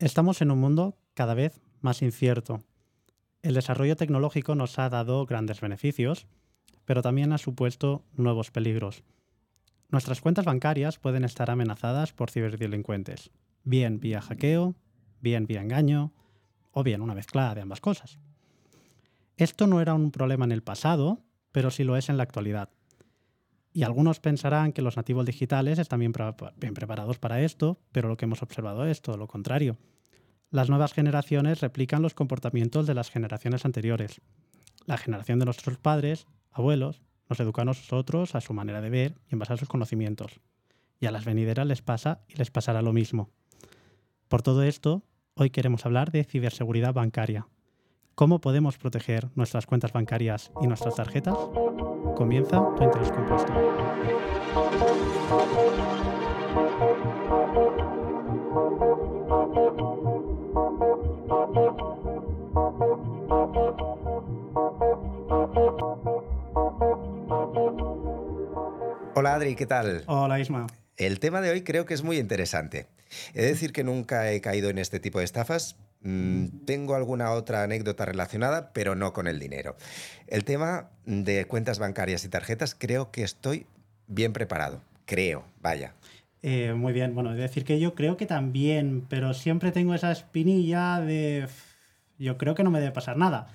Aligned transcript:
Estamos 0.00 0.40
en 0.42 0.52
un 0.52 0.60
mundo 0.60 0.96
cada 1.14 1.34
vez 1.34 1.60
más 1.80 2.02
incierto. 2.02 2.62
El 3.42 3.54
desarrollo 3.54 3.96
tecnológico 3.96 4.54
nos 4.54 4.78
ha 4.78 4.88
dado 4.88 5.26
grandes 5.26 5.60
beneficios, 5.60 6.28
pero 6.84 7.02
también 7.02 7.32
ha 7.32 7.38
supuesto 7.38 8.04
nuevos 8.14 8.52
peligros. 8.52 9.02
Nuestras 9.88 10.20
cuentas 10.20 10.44
bancarias 10.44 11.00
pueden 11.00 11.24
estar 11.24 11.50
amenazadas 11.50 12.12
por 12.12 12.30
ciberdelincuentes, 12.30 13.32
bien 13.64 13.98
vía 13.98 14.20
hackeo, 14.20 14.76
bien 15.20 15.46
vía 15.48 15.62
engaño, 15.62 16.12
o 16.70 16.84
bien 16.84 17.02
una 17.02 17.14
mezcla 17.14 17.52
de 17.56 17.62
ambas 17.62 17.80
cosas. 17.80 18.20
Esto 19.36 19.66
no 19.66 19.80
era 19.80 19.94
un 19.94 20.12
problema 20.12 20.44
en 20.44 20.52
el 20.52 20.62
pasado, 20.62 21.24
pero 21.50 21.72
sí 21.72 21.82
lo 21.82 21.96
es 21.96 22.08
en 22.08 22.18
la 22.18 22.22
actualidad. 22.22 22.70
Y 23.78 23.84
algunos 23.84 24.18
pensarán 24.18 24.72
que 24.72 24.82
los 24.82 24.96
nativos 24.96 25.24
digitales 25.24 25.78
están 25.78 26.00
bien, 26.00 26.12
bien, 26.56 26.74
preparados 26.74 27.20
para 27.20 27.42
esto, 27.42 27.78
pero 27.92 28.08
lo 28.08 28.16
que 28.16 28.24
hemos 28.24 28.42
observado 28.42 28.84
es 28.84 29.02
todo 29.02 29.16
lo 29.16 29.28
contrario. 29.28 29.76
Las 30.50 30.68
nuevas 30.68 30.92
generaciones 30.92 31.60
replican 31.60 32.02
los 32.02 32.12
comportamientos 32.12 32.88
de 32.88 32.94
las 32.94 33.08
generaciones 33.08 33.64
anteriores. 33.64 34.20
La 34.86 34.98
generación 34.98 35.38
de 35.38 35.44
nuestros 35.44 35.78
padres, 35.78 36.26
abuelos, 36.50 37.02
nos 37.28 37.38
educa 37.38 37.62
a 37.62 37.66
nosotros 37.66 38.34
a 38.34 38.40
su 38.40 38.52
manera 38.52 38.80
de 38.80 38.90
ver 38.90 39.14
y 39.30 39.34
en 39.34 39.38
base 39.38 39.52
a 39.52 39.56
sus 39.56 39.68
conocimientos. 39.68 40.40
Y 40.98 41.06
a 41.06 41.12
las 41.12 41.24
venideras 41.24 41.68
les 41.68 41.80
pasa 41.80 42.22
y 42.26 42.34
les 42.34 42.50
pasará 42.50 42.82
lo 42.82 42.92
mismo. 42.92 43.30
Por 44.26 44.42
todo 44.42 44.64
esto, 44.64 45.04
hoy 45.34 45.50
queremos 45.50 45.86
hablar 45.86 46.10
de 46.10 46.24
ciberseguridad 46.24 46.94
bancaria. 46.94 47.46
¿Cómo 48.18 48.40
podemos 48.40 48.76
proteger 48.78 49.28
nuestras 49.36 49.64
cuentas 49.64 49.92
bancarias 49.92 50.50
y 50.60 50.66
nuestras 50.66 50.96
tarjetas? 50.96 51.36
Comienza 52.16 52.60
tu 52.76 52.82
interés 52.82 53.12
compuesto. 53.12 53.52
Hola 69.14 69.34
Adri, 69.34 69.54
¿qué 69.54 69.66
tal? 69.66 70.02
Hola 70.08 70.40
Isma. 70.40 70.66
El 70.96 71.20
tema 71.20 71.40
de 71.40 71.50
hoy 71.50 71.62
creo 71.62 71.86
que 71.86 71.94
es 71.94 72.02
muy 72.02 72.18
interesante. 72.18 72.88
He 73.32 73.42
de 73.42 73.46
decir 73.46 73.72
que 73.72 73.84
nunca 73.84 74.32
he 74.32 74.40
caído 74.40 74.70
en 74.70 74.78
este 74.78 74.98
tipo 74.98 75.20
de 75.20 75.24
estafas. 75.24 75.76
Mm, 76.08 76.64
tengo 76.64 76.94
alguna 76.94 77.32
otra 77.32 77.62
anécdota 77.62 78.06
relacionada, 78.06 78.72
pero 78.72 78.94
no 78.94 79.12
con 79.12 79.26
el 79.26 79.38
dinero. 79.38 79.76
El 80.26 80.44
tema 80.44 80.88
de 81.04 81.44
cuentas 81.44 81.78
bancarias 81.78 82.24
y 82.24 82.30
tarjetas 82.30 82.74
creo 82.74 83.10
que 83.10 83.22
estoy 83.22 83.66
bien 84.06 84.32
preparado. 84.32 84.80
Creo, 85.04 85.44
vaya. 85.60 85.92
Eh, 86.40 86.72
muy 86.72 86.94
bien, 86.94 87.14
bueno, 87.14 87.34
decir 87.34 87.64
que 87.64 87.78
yo 87.78 87.94
creo 87.94 88.16
que 88.16 88.24
también, 88.24 89.04
pero 89.10 89.34
siempre 89.34 89.70
tengo 89.70 89.94
esa 89.94 90.10
espinilla 90.10 91.00
de... 91.00 91.46
Yo 92.18 92.38
creo 92.38 92.54
que 92.54 92.64
no 92.64 92.70
me 92.70 92.80
debe 92.80 92.92
pasar 92.92 93.18
nada. 93.18 93.48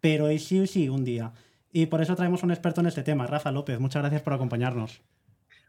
Pero 0.00 0.28
sí, 0.38 0.66
sí, 0.66 0.88
un 0.88 1.04
día. 1.04 1.32
Y 1.72 1.86
por 1.86 2.00
eso 2.00 2.16
traemos 2.16 2.42
un 2.42 2.52
experto 2.52 2.80
en 2.80 2.86
este 2.86 3.02
tema, 3.02 3.26
Rafa 3.26 3.52
López. 3.52 3.78
Muchas 3.78 4.00
gracias 4.00 4.22
por 4.22 4.32
acompañarnos. 4.32 5.02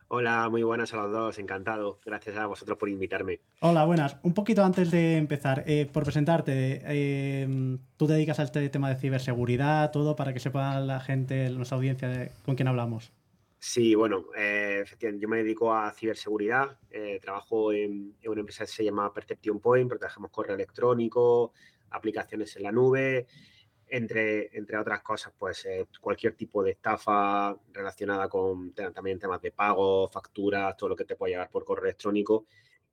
Hola, 0.09 0.47
muy 0.49 0.63
buenas 0.63 0.93
a 0.93 0.97
los 0.97 1.11
dos, 1.11 1.37
encantado. 1.37 1.99
Gracias 2.05 2.37
a 2.37 2.45
vosotros 2.45 2.77
por 2.77 2.87
invitarme. 2.87 3.41
Hola, 3.59 3.83
buenas. 3.83 4.15
Un 4.23 4.33
poquito 4.33 4.63
antes 4.63 4.89
de 4.89 5.17
empezar, 5.17 5.65
eh, 5.67 5.85
por 5.91 6.03
presentarte, 6.03 6.81
eh, 6.85 7.77
tú 7.97 8.07
te 8.07 8.13
dedicas 8.13 8.39
a 8.39 8.43
este 8.43 8.69
tema 8.69 8.87
de 8.87 8.95
ciberseguridad, 8.95 9.91
todo 9.91 10.15
para 10.15 10.33
que 10.33 10.39
sepa 10.39 10.79
la 10.79 11.01
gente, 11.01 11.49
nuestra 11.49 11.75
audiencia, 11.75 12.07
de, 12.07 12.31
con 12.45 12.55
quién 12.55 12.69
hablamos. 12.69 13.11
Sí, 13.59 13.95
bueno, 13.95 14.27
eh, 14.37 14.79
efectivamente, 14.81 15.23
yo 15.23 15.27
me 15.27 15.37
dedico 15.43 15.73
a 15.73 15.91
ciberseguridad, 15.91 16.77
trabajo 17.21 17.73
en, 17.73 18.15
en, 18.21 18.31
una 18.31 18.39
empresa 18.39 18.63
que 18.63 18.71
se 18.71 18.85
llama 18.85 19.13
Perception 19.13 19.59
Point, 19.59 19.89
protegemos 19.89 20.31
correo 20.31 20.55
electrónico, 20.55 21.51
aplicaciones 21.89 22.55
en 22.55 22.63
la 22.63 22.71
nube 22.71 23.27
entre, 23.89 24.55
entre 24.57 24.77
otras 24.77 25.01
cosas, 25.01 25.33
pues 25.37 25.65
eh, 25.65 25.87
cualquier 26.01 26.33
tipo 26.35 26.63
de 26.63 26.71
estafa 26.71 27.57
relacionada 27.71 28.27
con 28.27 28.73
también 28.73 29.19
temas 29.19 29.41
de 29.41 29.51
pago, 29.51 30.07
facturas, 30.09 30.75
todo 30.77 30.89
lo 30.89 30.95
que 30.95 31.05
te 31.05 31.15
pueda 31.15 31.31
llegar 31.31 31.49
por 31.49 31.63
correo 31.63 31.85
electrónico. 31.85 32.45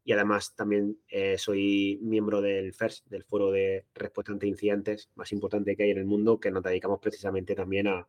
Y 0.04 0.12
además 0.12 0.54
también 0.54 0.98
eh, 1.08 1.38
soy 1.38 1.98
miembro 2.02 2.40
del 2.42 2.74
FIRST, 2.74 3.06
del 3.08 3.24
Foro 3.24 3.50
de 3.50 3.86
Respuesta 3.94 4.32
ante 4.32 4.46
Incidentes 4.46 5.10
más 5.14 5.32
importante 5.32 5.74
que 5.74 5.84
hay 5.84 5.90
en 5.90 5.98
el 5.98 6.04
mundo, 6.04 6.38
que 6.38 6.50
nos 6.50 6.62
dedicamos 6.62 7.00
precisamente 7.00 7.54
también 7.54 7.88
a, 7.88 8.06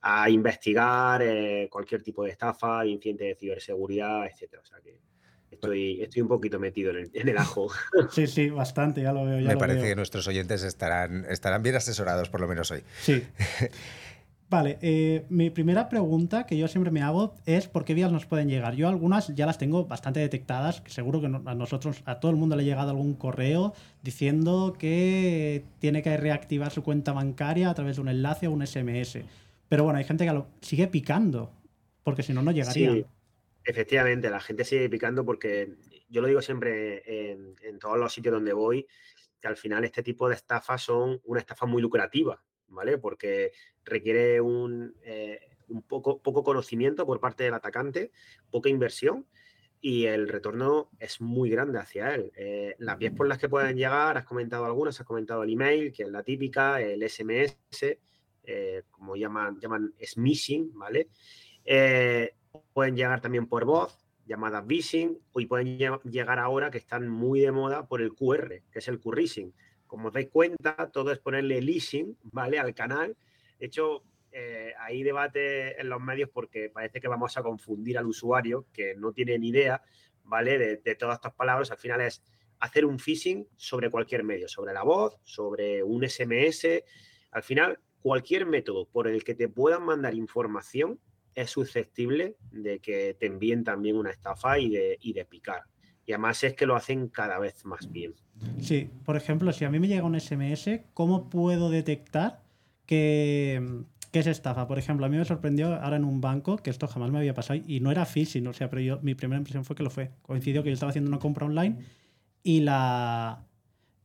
a 0.00 0.30
investigar 0.30 1.22
eh, 1.22 1.68
cualquier 1.70 2.02
tipo 2.02 2.24
de 2.24 2.30
estafa, 2.30 2.86
incidente 2.86 3.24
de 3.24 3.34
ciberseguridad, 3.34 4.26
etcétera. 4.26 4.62
O 4.62 4.64
sea 4.64 4.80
que 4.80 5.00
Estoy, 5.50 6.00
estoy 6.00 6.22
un 6.22 6.28
poquito 6.28 6.58
metido 6.58 6.92
en 6.96 7.10
el, 7.12 7.38
ajo. 7.38 7.68
Sí, 8.12 8.26
sí, 8.26 8.50
bastante, 8.50 9.02
ya 9.02 9.12
lo 9.12 9.24
veo. 9.24 9.40
Me 9.40 9.56
parece 9.56 9.88
que 9.88 9.96
nuestros 9.96 10.26
oyentes 10.28 10.62
estarán, 10.62 11.26
estarán 11.28 11.62
bien 11.62 11.76
asesorados, 11.76 12.28
por 12.28 12.40
lo 12.40 12.48
menos 12.48 12.70
hoy. 12.70 12.82
Sí. 13.00 13.22
Vale, 14.50 14.78
eh, 14.82 15.26
mi 15.28 15.48
primera 15.50 15.88
pregunta 15.88 16.44
que 16.44 16.58
yo 16.58 16.66
siempre 16.66 16.90
me 16.90 17.02
hago 17.02 17.36
es 17.46 17.68
por 17.68 17.84
qué 17.84 17.94
vías 17.94 18.10
nos 18.10 18.26
pueden 18.26 18.48
llegar. 18.48 18.74
Yo 18.74 18.88
algunas 18.88 19.32
ya 19.36 19.46
las 19.46 19.58
tengo 19.58 19.84
bastante 19.86 20.18
detectadas, 20.18 20.82
seguro 20.86 21.20
que 21.20 21.26
a 21.26 21.54
nosotros, 21.54 22.02
a 22.04 22.18
todo 22.18 22.32
el 22.32 22.36
mundo 22.36 22.56
le 22.56 22.64
ha 22.64 22.66
llegado 22.66 22.90
algún 22.90 23.14
correo 23.14 23.74
diciendo 24.02 24.74
que 24.76 25.64
tiene 25.78 26.02
que 26.02 26.16
reactivar 26.16 26.72
su 26.72 26.82
cuenta 26.82 27.12
bancaria 27.12 27.70
a 27.70 27.74
través 27.74 27.94
de 27.96 28.02
un 28.02 28.08
enlace 28.08 28.48
o 28.48 28.50
un 28.50 28.66
SMS. 28.66 29.20
Pero 29.68 29.84
bueno, 29.84 30.00
hay 30.00 30.04
gente 30.04 30.26
que 30.26 30.32
lo 30.32 30.48
sigue 30.62 30.88
picando, 30.88 31.52
porque 32.02 32.24
si 32.24 32.32
no, 32.32 32.42
no 32.42 32.50
llegaría. 32.50 32.92
Sí. 32.92 33.06
Efectivamente, 33.64 34.30
la 34.30 34.40
gente 34.40 34.64
sigue 34.64 34.88
picando 34.88 35.24
porque 35.24 35.74
yo 36.08 36.22
lo 36.22 36.28
digo 36.28 36.42
siempre 36.42 37.32
en, 37.32 37.78
todos 37.78 37.98
los 37.98 38.12
sitios 38.12 38.34
donde 38.34 38.52
voy, 38.52 38.86
que 39.40 39.48
al 39.48 39.56
final 39.56 39.84
este 39.84 40.02
tipo 40.02 40.28
de 40.28 40.34
estafas 40.34 40.82
son 40.82 41.20
una 41.24 41.40
estafa 41.40 41.66
muy 41.66 41.80
lucrativa, 41.80 42.42
¿vale? 42.68 42.98
Porque 42.98 43.52
requiere 43.84 44.40
un, 44.40 44.94
eh, 45.02 45.40
un 45.68 45.82
poco, 45.82 46.20
poco 46.20 46.42
conocimiento 46.42 47.06
por 47.06 47.20
parte 47.20 47.44
del 47.44 47.54
atacante, 47.54 48.12
poca 48.50 48.68
inversión 48.68 49.26
y 49.80 50.04
el 50.04 50.28
retorno 50.28 50.90
es 50.98 51.20
muy 51.20 51.48
grande 51.48 51.78
hacia 51.78 52.14
él. 52.14 52.32
Eh, 52.36 52.74
las 52.78 52.98
vías 52.98 53.14
por 53.14 53.26
las 53.26 53.38
que 53.38 53.48
pueden 53.48 53.76
llegar, 53.76 54.16
has 54.18 54.24
comentado 54.24 54.64
algunas, 54.66 55.00
has 55.00 55.06
comentado 55.06 55.42
el 55.42 55.52
email, 55.52 55.92
que 55.92 56.02
es 56.02 56.10
la 56.10 56.22
típica, 56.22 56.80
el 56.80 57.02
SMS, 57.02 57.98
eh, 58.44 58.82
como 58.90 59.16
llaman, 59.16 59.58
llaman 59.58 59.94
smishing, 60.04 60.72
¿vale? 60.74 61.08
Pueden 62.72 62.96
llegar 62.96 63.20
también 63.20 63.46
por 63.46 63.64
voz, 63.64 64.06
llamadas 64.26 64.64
phishing, 64.66 65.18
y 65.36 65.46
pueden 65.46 65.78
llegar 66.04 66.38
ahora 66.38 66.70
que 66.70 66.78
están 66.78 67.08
muy 67.08 67.40
de 67.40 67.52
moda 67.52 67.86
por 67.86 68.00
el 68.00 68.14
QR, 68.14 68.62
que 68.70 68.78
es 68.78 68.88
el 68.88 69.00
currising. 69.00 69.52
Como 69.86 70.08
os 70.08 70.14
dais 70.14 70.28
cuenta, 70.28 70.90
todo 70.92 71.10
es 71.10 71.18
ponerle 71.18 71.60
leasing, 71.60 72.16
¿vale? 72.22 72.58
Al 72.58 72.74
canal. 72.74 73.16
De 73.58 73.66
hecho, 73.66 74.04
eh, 74.30 74.72
hay 74.78 75.02
debate 75.02 75.80
en 75.80 75.88
los 75.88 76.00
medios 76.00 76.30
porque 76.30 76.70
parece 76.70 77.00
que 77.00 77.08
vamos 77.08 77.36
a 77.36 77.42
confundir 77.42 77.98
al 77.98 78.06
usuario 78.06 78.66
que 78.72 78.94
no 78.94 79.12
tiene 79.12 79.38
ni 79.38 79.48
idea, 79.48 79.82
¿vale? 80.24 80.58
De, 80.58 80.76
de 80.76 80.94
todas 80.94 81.16
estas 81.16 81.34
palabras. 81.34 81.70
Al 81.72 81.78
final 81.78 82.00
es 82.00 82.22
hacer 82.60 82.84
un 82.84 82.98
phishing 82.98 83.48
sobre 83.56 83.90
cualquier 83.90 84.22
medio, 84.22 84.48
sobre 84.48 84.72
la 84.72 84.84
voz, 84.84 85.18
sobre 85.24 85.82
un 85.82 86.08
SMS. 86.08 86.84
Al 87.32 87.42
final, 87.42 87.80
cualquier 88.00 88.46
método 88.46 88.86
por 88.86 89.08
el 89.08 89.24
que 89.24 89.34
te 89.34 89.48
puedan 89.48 89.82
mandar 89.82 90.14
información 90.14 91.00
es 91.34 91.50
susceptible 91.50 92.36
de 92.50 92.80
que 92.80 93.14
te 93.18 93.26
envíen 93.26 93.64
también 93.64 93.96
una 93.96 94.10
estafa 94.10 94.58
y 94.58 94.70
de, 94.70 94.98
de 95.02 95.24
picar. 95.24 95.62
Y 96.06 96.12
además 96.12 96.42
es 96.44 96.54
que 96.54 96.66
lo 96.66 96.74
hacen 96.74 97.08
cada 97.08 97.38
vez 97.38 97.64
más 97.64 97.90
bien. 97.90 98.14
Sí, 98.60 98.90
por 99.04 99.16
ejemplo, 99.16 99.52
si 99.52 99.64
a 99.64 99.70
mí 99.70 99.78
me 99.78 99.88
llega 99.88 100.04
un 100.04 100.18
SMS, 100.18 100.80
¿cómo 100.94 101.28
puedo 101.28 101.70
detectar 101.70 102.42
que, 102.86 103.84
es 104.12 104.26
estafa? 104.26 104.66
Por 104.66 104.78
ejemplo, 104.78 105.06
a 105.06 105.08
mí 105.08 105.16
me 105.16 105.24
sorprendió 105.24 105.74
ahora 105.74 105.96
en 105.96 106.04
un 106.04 106.20
banco, 106.20 106.56
que 106.56 106.70
esto 106.70 106.88
jamás 106.88 107.10
me 107.10 107.18
había 107.18 107.34
pasado, 107.34 107.60
y 107.64 107.80
no 107.80 107.90
era 107.90 108.06
phishing, 108.06 108.46
o 108.46 108.52
sea, 108.52 108.68
pero 108.70 108.82
yo, 108.82 108.98
mi 109.02 109.14
primera 109.14 109.38
impresión 109.38 109.64
fue 109.64 109.76
que 109.76 109.82
lo 109.82 109.90
fue. 109.90 110.10
Coincidió 110.22 110.62
que 110.62 110.70
yo 110.70 110.74
estaba 110.74 110.90
haciendo 110.90 111.08
una 111.08 111.18
compra 111.18 111.46
online 111.46 111.78
y, 112.42 112.60
la, 112.60 113.44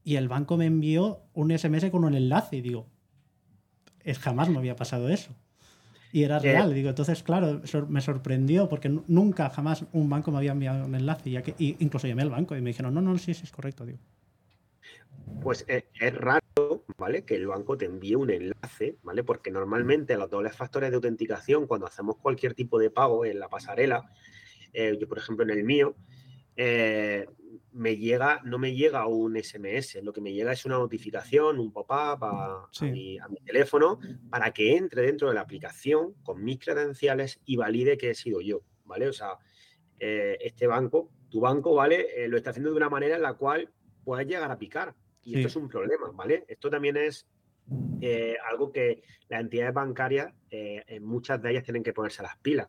y 0.04 0.18
el 0.18 0.28
banco 0.28 0.58
me 0.58 0.66
envió 0.66 1.22
un 1.34 1.58
SMS 1.58 1.90
con 1.90 2.04
un 2.04 2.14
enlace 2.14 2.58
y 2.58 2.62
digo, 2.62 2.88
es, 4.02 4.20
jamás 4.20 4.50
me 4.50 4.58
había 4.58 4.76
pasado 4.76 5.10
eso. 5.10 5.36
Y 6.16 6.24
era 6.24 6.40
real, 6.40 6.74
digo, 6.74 6.88
entonces, 6.88 7.24
claro, 7.24 7.62
me 7.90 8.00
sorprendió 8.00 8.70
porque 8.70 8.88
nunca, 8.88 9.50
jamás 9.50 9.84
un 9.92 10.10
banco 10.10 10.32
me 10.32 10.38
había 10.38 10.54
enviado 10.54 10.86
un 10.86 10.96
enlace. 10.96 11.30
Y, 11.30 11.38
y 11.58 11.76
incluso 11.80 12.08
llamé 12.08 12.22
al 12.22 12.30
banco 12.30 12.56
y 12.56 12.62
me 12.62 12.70
dijeron, 12.70 12.94
no, 12.94 13.02
no, 13.02 13.18
sí, 13.18 13.34
sí, 13.34 13.42
es 13.44 13.52
correcto, 13.52 13.86
digo. 13.86 14.00
Pues 15.42 15.66
eh, 15.68 15.90
es 16.00 16.16
raro, 16.16 16.86
¿vale? 16.98 17.26
Que 17.26 17.36
el 17.36 17.48
banco 17.48 17.78
te 17.78 17.84
envíe 17.84 18.16
un 18.16 18.30
enlace, 18.30 18.96
¿vale? 19.04 19.26
Porque 19.26 19.52
normalmente 19.52 20.16
los 20.16 20.30
dobles 20.30 20.56
factores 20.56 20.90
de 20.90 20.96
autenticación, 20.96 21.68
cuando 21.68 21.86
hacemos 21.86 22.16
cualquier 22.16 22.54
tipo 22.54 22.80
de 22.80 22.90
pago 22.90 23.26
en 23.26 23.38
la 23.38 23.50
pasarela, 23.50 24.10
eh, 24.72 24.98
yo 24.98 25.10
por 25.10 25.18
ejemplo 25.18 25.44
en 25.44 25.52
el 25.52 25.66
mío, 25.66 25.98
eh, 26.56 27.26
me 27.72 27.98
llega, 27.98 28.42
no 28.46 28.58
me 28.58 28.74
llega 28.74 29.06
un 29.08 29.36
SMS, 29.36 30.02
lo 30.02 30.14
que 30.14 30.22
me 30.22 30.34
llega 30.34 30.54
es 30.54 30.66
una 30.66 30.78
notificación, 30.78 31.60
un 31.60 31.72
pop-up 31.72 32.24
a, 32.24 32.70
mi, 32.82 33.18
teléfono 33.46 34.00
para 34.30 34.52
que 34.52 34.78
entre 34.78 35.02
dentro 35.02 35.28
de 35.28 35.36
la 35.36 35.42
aplicación 35.42 36.14
con 36.24 36.44
mis 36.44 36.60
credenciales 36.60 37.40
y 37.46 37.58
valide 37.58 37.98
que 37.98 38.12
he 38.12 38.16
sido 38.16 38.40
yo, 38.40 38.62
¿vale? 38.86 39.10
O 39.10 39.14
sea, 39.14 39.38
eh, 40.00 40.38
este 40.40 40.68
banco, 40.68 41.10
tu 41.30 41.42
banco, 41.42 41.76
¿vale? 41.76 42.08
Eh, 42.16 42.28
lo 42.28 42.38
está 42.38 42.52
haciendo 42.52 42.72
de 42.72 42.78
una 42.78 42.90
manera 42.90 43.16
en 43.16 43.22
la 43.22 43.34
cual 43.34 43.70
puedes 44.04 44.28
llegar 44.28 44.52
a 44.52 44.58
picar. 44.58 44.96
Y 45.24 45.36
esto 45.36 45.48
es 45.48 45.56
un 45.56 45.68
problema, 45.68 46.12
¿vale? 46.14 46.46
Esto 46.48 46.70
también 46.70 46.96
es 46.98 47.28
eh, 48.00 48.36
algo 48.50 48.72
que 48.72 49.04
las 49.28 49.42
entidades 49.42 49.74
bancarias, 49.74 50.34
eh, 50.52 50.84
en 50.88 51.04
muchas 51.04 51.42
de 51.42 51.52
ellas 51.52 51.64
tienen 51.64 51.84
que 51.84 51.94
ponerse 51.94 52.22
las 52.22 52.38
pilas. 52.38 52.68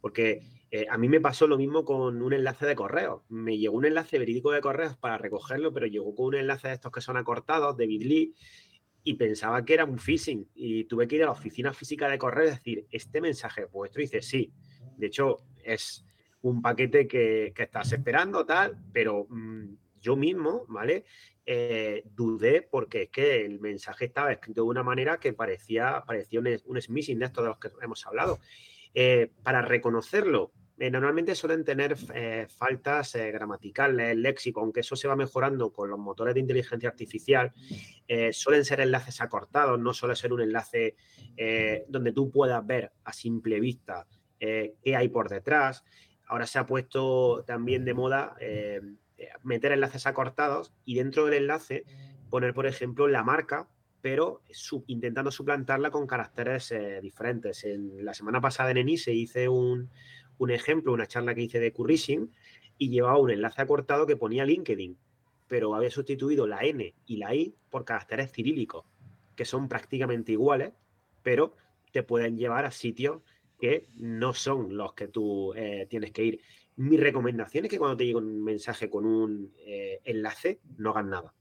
Porque 0.00 0.42
eh, 0.76 0.86
a 0.90 0.98
mí 0.98 1.08
me 1.08 1.22
pasó 1.22 1.46
lo 1.46 1.56
mismo 1.56 1.86
con 1.86 2.20
un 2.20 2.32
enlace 2.34 2.66
de 2.66 2.74
correo. 2.74 3.24
Me 3.30 3.56
llegó 3.56 3.78
un 3.78 3.86
enlace 3.86 4.18
verídico 4.18 4.52
de 4.52 4.60
correos 4.60 4.94
para 4.98 5.16
recogerlo, 5.16 5.72
pero 5.72 5.86
llegó 5.86 6.14
con 6.14 6.26
un 6.26 6.34
enlace 6.34 6.68
de 6.68 6.74
estos 6.74 6.92
que 6.92 7.00
son 7.00 7.16
acortados, 7.16 7.78
de 7.78 7.86
Bitly, 7.86 8.34
y 9.02 9.14
pensaba 9.14 9.64
que 9.64 9.72
era 9.72 9.86
un 9.86 9.98
phishing. 9.98 10.50
Y 10.54 10.84
tuve 10.84 11.08
que 11.08 11.16
ir 11.16 11.22
a 11.22 11.26
la 11.26 11.32
oficina 11.32 11.72
física 11.72 12.10
de 12.10 12.18
correo 12.18 12.48
y 12.48 12.50
decir, 12.50 12.86
¿este 12.90 13.22
mensaje 13.22 13.62
es 13.62 13.70
vuestro? 13.70 14.02
Dice, 14.02 14.20
sí. 14.20 14.52
De 14.98 15.06
hecho, 15.06 15.38
es 15.64 16.04
un 16.42 16.60
paquete 16.60 17.08
que, 17.08 17.54
estás 17.56 17.92
esperando, 17.92 18.44
tal, 18.44 18.76
pero 18.92 19.26
mm, 19.30 19.76
yo 20.02 20.14
mismo, 20.14 20.66
¿vale? 20.68 21.06
Eh, 21.46 22.02
dudé 22.14 22.60
porque 22.60 23.04
es 23.04 23.08
que 23.08 23.46
el 23.46 23.60
mensaje 23.60 24.04
estaba 24.04 24.30
escrito 24.30 24.64
de 24.64 24.68
una 24.68 24.82
manera 24.82 25.16
que 25.16 25.32
parecía, 25.32 26.04
parecía 26.06 26.38
un, 26.40 26.48
un 26.66 26.82
smishing 26.82 27.18
de 27.18 27.24
estos 27.24 27.44
de 27.44 27.48
los 27.48 27.58
que 27.58 27.70
hemos 27.80 28.06
hablado. 28.06 28.40
Eh, 28.98 29.30
para 29.42 29.60
reconocerlo, 29.60 30.52
eh, 30.78 30.90
normalmente 30.90 31.34
suelen 31.34 31.64
tener 31.64 31.96
faltas 32.48 33.14
gramaticales, 33.14 34.16
léxico, 34.16 34.60
aunque 34.60 34.80
eso 34.80 34.96
se 34.96 35.08
va 35.08 35.16
mejorando 35.16 35.72
con 35.72 35.90
los 35.90 35.98
motores 35.98 36.34
de 36.34 36.40
inteligencia 36.40 36.88
artificial. 36.88 37.52
suelen 38.32 38.64
ser 38.64 38.80
enlaces 38.80 39.20
acortados, 39.20 39.78
no 39.80 39.92
suele 39.92 40.16
ser 40.16 40.32
un 40.32 40.42
enlace 40.42 40.96
donde 41.88 42.12
tú 42.12 42.30
puedas 42.30 42.66
ver 42.66 42.92
a 43.04 43.12
simple 43.12 43.60
vista 43.60 44.06
qué 44.38 44.96
hay 44.96 45.08
por 45.08 45.28
detrás. 45.28 45.84
Ahora 46.28 46.46
se 46.46 46.58
ha 46.58 46.66
puesto 46.66 47.44
también 47.46 47.84
de 47.84 47.94
moda 47.94 48.36
eh, 49.18 49.30
meter 49.42 49.72
enlaces 49.72 50.06
acortados 50.06 50.72
y 50.84 50.96
dentro 50.96 51.24
del 51.24 51.34
enlace 51.34 51.84
poner, 52.28 52.52
por 52.52 52.66
ejemplo, 52.66 53.08
la 53.08 53.22
marca, 53.22 53.68
pero 54.02 54.42
intentando 54.86 55.30
suplantarla 55.30 55.90
con 55.90 56.06
caracteres 56.06 56.70
eh, 56.72 57.00
diferentes. 57.00 57.64
En, 57.64 58.04
la 58.04 58.12
semana 58.12 58.40
pasada 58.40 58.70
en 58.70 58.76
Enise 58.76 59.12
hice 59.12 59.48
un, 59.48 59.90
ejemplo, 60.50 60.92
una 60.92 61.06
charla 61.06 61.34
que 61.34 61.42
hice 61.42 61.60
de 61.60 61.72
Currishing 61.72 62.30
y 62.78 62.90
llevaba 62.90 63.18
un 63.18 63.30
enlace 63.30 63.62
acortado 63.62 64.06
que 64.06 64.16
ponía 64.16 64.44
LinkedIn, 64.44 64.98
pero 65.48 65.74
había 65.74 65.90
sustituido 65.90 66.46
la 66.46 66.62
N 66.64 66.94
y 67.06 67.16
la 67.16 67.34
I 67.34 67.54
por 67.70 67.84
caracteres 67.84 68.32
cirílicos, 68.32 68.84
que 69.34 69.44
son 69.44 69.68
prácticamente 69.68 70.32
iguales, 70.32 70.72
pero 71.22 71.54
te 71.92 72.02
pueden 72.02 72.36
llevar 72.36 72.64
a 72.64 72.70
sitios 72.70 73.22
que 73.58 73.88
no 73.94 74.34
son 74.34 74.76
los 74.76 74.92
que 74.94 75.08
tú 75.08 75.54
eh, 75.54 75.86
tienes 75.88 76.12
que 76.12 76.24
ir. 76.24 76.40
Mi 76.76 76.98
recomendación 76.98 77.64
es 77.64 77.70
que 77.70 77.78
cuando 77.78 77.96
te 77.96 78.04
llegue 78.04 78.18
un 78.18 78.44
mensaje 78.44 78.90
con 78.90 79.06
un 79.06 79.52
eh, 79.64 80.00
enlace, 80.04 80.60
no 80.76 80.90
hagan 80.90 81.08
nada. 81.08 81.34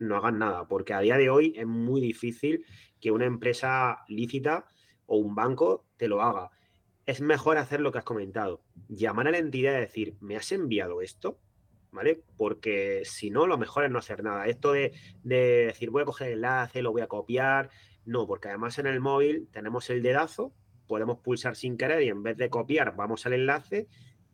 No 0.00 0.16
hagan 0.16 0.38
nada, 0.38 0.66
porque 0.66 0.92
a 0.92 1.00
día 1.00 1.16
de 1.16 1.30
hoy 1.30 1.54
es 1.56 1.66
muy 1.66 2.00
difícil 2.00 2.64
que 3.00 3.12
una 3.12 3.26
empresa 3.26 3.98
lícita 4.08 4.66
o 5.06 5.18
un 5.18 5.36
banco 5.36 5.86
te 5.96 6.08
lo 6.08 6.20
haga. 6.20 6.50
Es 7.06 7.20
mejor 7.20 7.58
hacer 7.58 7.80
lo 7.80 7.92
que 7.92 7.98
has 7.98 8.04
comentado. 8.04 8.62
Llamar 8.88 9.28
a 9.28 9.32
la 9.32 9.38
entidad 9.38 9.76
y 9.76 9.80
decir, 9.80 10.16
¿me 10.20 10.36
has 10.36 10.52
enviado 10.52 11.02
esto? 11.02 11.38
¿Vale? 11.90 12.22
Porque 12.36 13.02
si 13.04 13.30
no, 13.30 13.46
lo 13.46 13.58
mejor 13.58 13.84
es 13.84 13.90
no 13.90 13.98
hacer 13.98 14.22
nada. 14.22 14.46
Esto 14.46 14.72
de, 14.72 14.92
de 15.22 15.66
decir, 15.66 15.90
voy 15.90 16.02
a 16.02 16.06
coger 16.06 16.28
el 16.28 16.34
enlace, 16.34 16.80
lo 16.80 16.92
voy 16.92 17.02
a 17.02 17.08
copiar. 17.08 17.70
No, 18.04 18.26
porque 18.26 18.48
además 18.48 18.78
en 18.78 18.86
el 18.86 19.00
móvil 19.00 19.48
tenemos 19.52 19.90
el 19.90 20.02
dedazo, 20.02 20.52
podemos 20.86 21.18
pulsar 21.18 21.56
sin 21.56 21.76
querer 21.76 22.02
y 22.02 22.08
en 22.08 22.22
vez 22.22 22.36
de 22.36 22.50
copiar, 22.50 22.94
vamos 22.96 23.26
al 23.26 23.34
enlace 23.34 23.88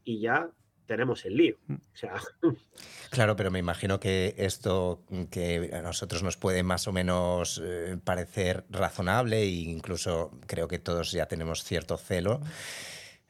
y 0.05 0.21
ya 0.21 0.51
tenemos 0.89 1.25
el 1.25 1.37
lío. 1.37 1.57
Mm. 1.69 1.77
Claro, 3.11 3.37
pero 3.37 3.51
me 3.51 3.59
imagino 3.59 3.99
que 4.01 4.35
esto 4.37 5.03
que 5.31 5.71
a 5.73 5.81
nosotros 5.81 6.23
nos 6.23 6.37
puede 6.37 6.63
más 6.63 6.87
o 6.89 6.93
menos 6.93 7.59
eh, 7.65 7.97
parecer 8.05 8.65
razonable 8.69 9.41
e 9.41 9.49
incluso 9.49 10.31
creo 10.47 10.69
que 10.69 10.79
todos 10.79 11.13
ya 11.13 11.25
tenemos 11.25 11.65
cierto 11.65 11.97
celo. 11.97 12.43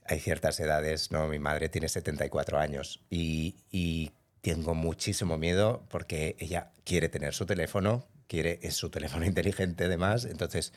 Hay 0.05 0.19
ciertas 0.19 0.58
edades, 0.58 1.12
¿no? 1.12 1.28
Mi 1.28 1.38
madre 1.38 1.69
tiene 1.69 1.88
74 1.88 2.58
años 2.58 3.05
y, 3.08 3.55
y 3.70 4.10
tengo 4.40 4.75
muchísimo 4.75 5.38
miedo 5.38 5.84
porque 5.90 6.34
ella 6.40 6.72
quiere 6.84 7.08
tener 7.08 7.32
su 7.32 7.46
teléfono, 7.46 8.05
quiere, 8.26 8.58
es 8.62 8.75
su 8.75 8.90
teléfono 8.90 9.26
inteligente 9.32 9.84
además, 9.84 10.25
entonces 10.25 10.72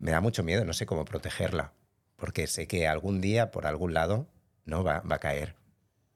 me 0.00 0.10
da 0.10 0.20
mucho 0.20 0.42
miedo, 0.42 0.64
no 0.64 0.72
sé 0.72 0.86
cómo 0.86 1.04
protegerla, 1.04 1.72
porque 2.16 2.46
sé 2.46 2.66
que 2.66 2.88
algún 2.88 3.20
día, 3.20 3.50
por 3.50 3.66
algún 3.66 3.94
lado, 3.94 4.26
¿no? 4.64 4.82
Va, 4.82 5.02
a 5.08 5.18
caer. 5.18 5.54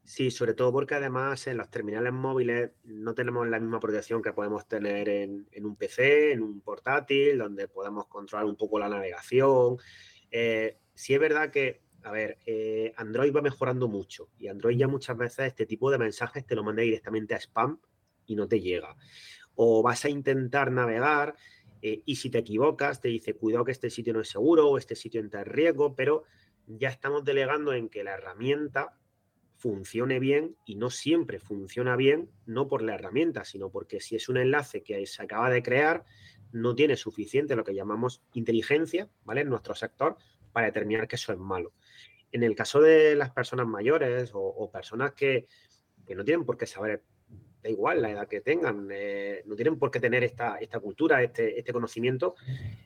Sí, 0.04 0.30
sobre 0.30 0.52
todo 0.52 0.70
porque 0.70 0.94
además 0.94 1.46
en 1.46 1.56
los 1.56 1.70
terminales 1.70 2.12
móviles 2.12 2.72
no 2.84 3.14
tenemos 3.14 3.48
la 3.48 3.58
misma 3.58 3.80
protección 3.80 4.20
que 4.20 4.34
podemos 4.34 4.68
tener 4.68 5.08
en, 5.08 5.46
un 5.62 5.76
PC, 5.76 6.32
en 6.32 6.42
un 6.42 6.60
portátil, 6.60 7.38
donde 7.38 7.68
podemos 7.68 8.06
controlar 8.06 8.44
un 8.44 8.54
poco 8.54 8.78
la 8.78 8.90
navegación. 8.90 9.78
Eh, 10.30 10.78
sí 10.92 11.14
es 11.14 11.20
verdad 11.20 11.50
que, 11.50 11.80
a 12.02 12.12
ver, 12.12 12.38
eh, 12.44 12.92
Android 12.98 13.34
va 13.34 13.40
mejorando 13.40 13.88
mucho 13.88 14.28
y 14.38 14.48
Android 14.48 14.76
ya 14.76 14.88
muchas 14.88 15.16
veces 15.16 15.46
este 15.46 15.64
tipo 15.64 15.90
de 15.90 15.96
mensajes 15.96 16.44
te 16.44 16.54
lo 16.54 16.62
manda 16.62 16.82
directamente 16.82 17.34
a 17.34 17.38
spam 17.40 17.80
y 18.26 18.36
no 18.36 18.46
te 18.46 18.60
llega. 18.60 18.94
O 19.54 19.82
vas 19.82 20.04
a 20.04 20.10
intentar 20.10 20.70
navegar 20.70 21.34
eh, 21.80 22.02
y 22.04 22.16
si 22.16 22.28
te 22.28 22.38
equivocas 22.38 23.00
te 23.00 23.08
dice, 23.08 23.34
cuidado 23.34 23.64
que 23.64 23.72
este 23.72 23.88
sitio 23.88 24.12
no 24.12 24.20
es 24.20 24.28
seguro 24.28 24.68
o 24.68 24.76
este 24.76 24.96
sitio 24.96 25.20
entra 25.20 25.40
en 25.40 25.46
riesgo, 25.46 25.94
pero 25.94 26.24
ya 26.66 26.90
estamos 26.90 27.24
delegando 27.24 27.72
en 27.72 27.88
que 27.88 28.04
la 28.04 28.12
herramienta 28.12 28.98
funcione 29.56 30.18
bien 30.18 30.56
y 30.66 30.76
no 30.76 30.90
siempre 30.90 31.38
funciona 31.38 31.96
bien, 31.96 32.30
no 32.46 32.68
por 32.68 32.82
la 32.82 32.94
herramienta, 32.94 33.44
sino 33.44 33.70
porque 33.70 34.00
si 34.00 34.16
es 34.16 34.28
un 34.28 34.36
enlace 34.36 34.82
que 34.82 35.06
se 35.06 35.22
acaba 35.22 35.50
de 35.50 35.62
crear, 35.62 36.04
no 36.52 36.74
tiene 36.74 36.96
suficiente 36.96 37.56
lo 37.56 37.64
que 37.64 37.74
llamamos 37.74 38.22
inteligencia, 38.32 39.08
¿vale? 39.24 39.42
En 39.42 39.48
nuestro 39.48 39.74
sector 39.74 40.16
para 40.52 40.66
determinar 40.66 41.08
que 41.08 41.16
eso 41.16 41.32
es 41.32 41.38
malo. 41.38 41.72
En 42.30 42.42
el 42.42 42.54
caso 42.54 42.80
de 42.80 43.14
las 43.14 43.30
personas 43.30 43.66
mayores 43.66 44.30
o, 44.34 44.70
personas 44.72 45.12
que, 45.14 45.46
que, 46.06 46.14
no 46.14 46.24
tienen 46.24 46.44
por 46.44 46.56
qué 46.56 46.66
saber 46.66 47.02
da 47.64 47.70
igual 47.70 48.02
la 48.02 48.10
edad 48.10 48.28
que 48.28 48.42
tengan, 48.42 48.88
eh, 48.92 49.42
no 49.46 49.56
tienen 49.56 49.78
por 49.78 49.90
qué 49.90 49.98
tener 49.98 50.22
esta, 50.22 50.58
esta 50.58 50.80
cultura, 50.80 51.22
este, 51.22 51.58
este 51.58 51.72
conocimiento, 51.72 52.34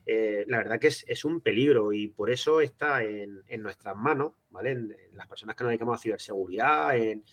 eh, 0.06 0.44
la 0.46 0.58
verdad 0.58 0.78
que 0.78 0.86
es, 0.86 1.24
un 1.24 1.40
peligro 1.40 1.92
y 1.92 2.06
por 2.06 2.30
eso 2.30 2.60
está 2.60 3.02
en, 3.02 3.42
nuestras 3.60 3.96
manos, 3.96 4.34
¿vale? 4.50 4.70
En, 4.70 4.96
las 5.14 5.26
personas 5.26 5.56
que 5.56 5.64
nos 5.64 5.70
dedicamos 5.70 5.98
a 5.98 6.02
ciberseguridad, 6.02 6.96
en, 6.96 7.24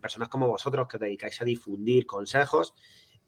personas 0.00 0.28
como 0.28 0.48
vosotros 0.48 0.86
que 0.88 0.96
os 0.96 1.00
dedicáis 1.00 1.40
a 1.40 1.44
difundir 1.44 2.06
consejos, 2.06 2.74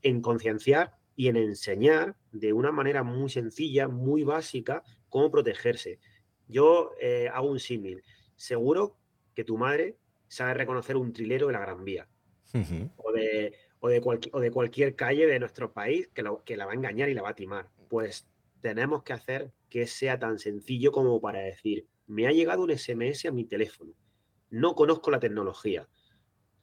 en 0.03 0.21
concienciar 0.21 0.97
y 1.15 1.29
en 1.29 1.37
enseñar 1.37 2.17
de 2.33 2.53
una 2.53 2.73
manera 2.73 3.05
muy 3.05 3.31
sencilla, 3.31 3.87
muy 3.87 4.25
básica, 4.25 4.83
cómo 5.09 5.31
protegerse. 5.31 6.01
Yo 6.49 6.93
eh, 7.01 7.29
hago 7.33 7.49
un 7.49 7.61
símil. 7.61 8.03
Seguro 8.37 8.97
que 9.35 9.45
tu 9.45 9.57
madre 9.57 9.99
sabe 10.27 10.55
reconocer 10.55 10.97
un 10.97 11.13
trilero 11.13 11.49
de 11.49 11.53
la 11.53 11.61
Gran 11.61 11.85
Vía 11.85 12.09
o, 12.97 13.13
de, 13.13 13.55
o, 13.81 13.89
de 13.89 14.29
o, 14.33 14.41
de, 14.41 14.51
cualquier 14.51 14.95
calle 14.95 15.27
de 15.27 15.39
nuestro 15.39 15.73
país 15.73 16.09
que, 16.15 16.23
lo, 16.23 16.43
que 16.45 16.57
la 16.57 16.67
va 16.67 16.73
a 16.73 16.75
engañar 16.75 17.09
y 17.09 17.15
la 17.15 17.23
va 17.23 17.31
a 17.31 17.35
timar. 17.35 17.69
Pues 17.89 18.27
tenemos 18.61 19.03
que 19.03 19.13
hacer 19.13 19.53
que 19.69 19.87
sea 19.87 20.19
tan 20.19 20.39
sencillo 20.39 20.93
como 20.93 21.21
para 21.21 21.41
decir, 21.41 21.87
me 22.07 22.27
ha 22.27 22.33
llegado 22.33 22.63
un 22.63 22.77
SMS 22.77 23.27
a 23.27 23.33
mi 23.33 23.45
teléfono, 23.45 23.93
no 24.51 24.75
conozco 24.75 25.11
la 25.11 25.19
tecnología, 25.19 25.89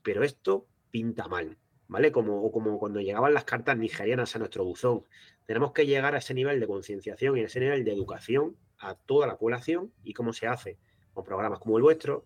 pero 0.03 0.23
esto 0.23 0.67
pinta 0.91 1.27
mal, 1.27 1.57
¿vale? 1.87 2.11
Como, 2.11 2.51
como 2.51 2.79
cuando 2.79 3.01
llegaban 3.01 3.33
las 3.33 3.45
cartas 3.45 3.77
nigerianas 3.77 4.35
a 4.35 4.39
nuestro 4.39 4.63
buzón. 4.63 5.03
Tenemos 5.45 5.71
que 5.71 5.85
llegar 5.85 6.15
a 6.15 6.19
ese 6.19 6.33
nivel 6.33 6.59
de 6.59 6.67
concienciación 6.67 7.37
y 7.37 7.41
a 7.41 7.45
ese 7.45 7.59
nivel 7.59 7.83
de 7.83 7.93
educación 7.93 8.55
a 8.77 8.95
toda 8.95 9.27
la 9.27 9.37
población 9.37 9.91
y 10.03 10.13
cómo 10.13 10.33
se 10.33 10.47
hace 10.47 10.77
con 11.13 11.23
programas 11.23 11.59
como 11.59 11.77
el 11.77 11.83
vuestro, 11.83 12.25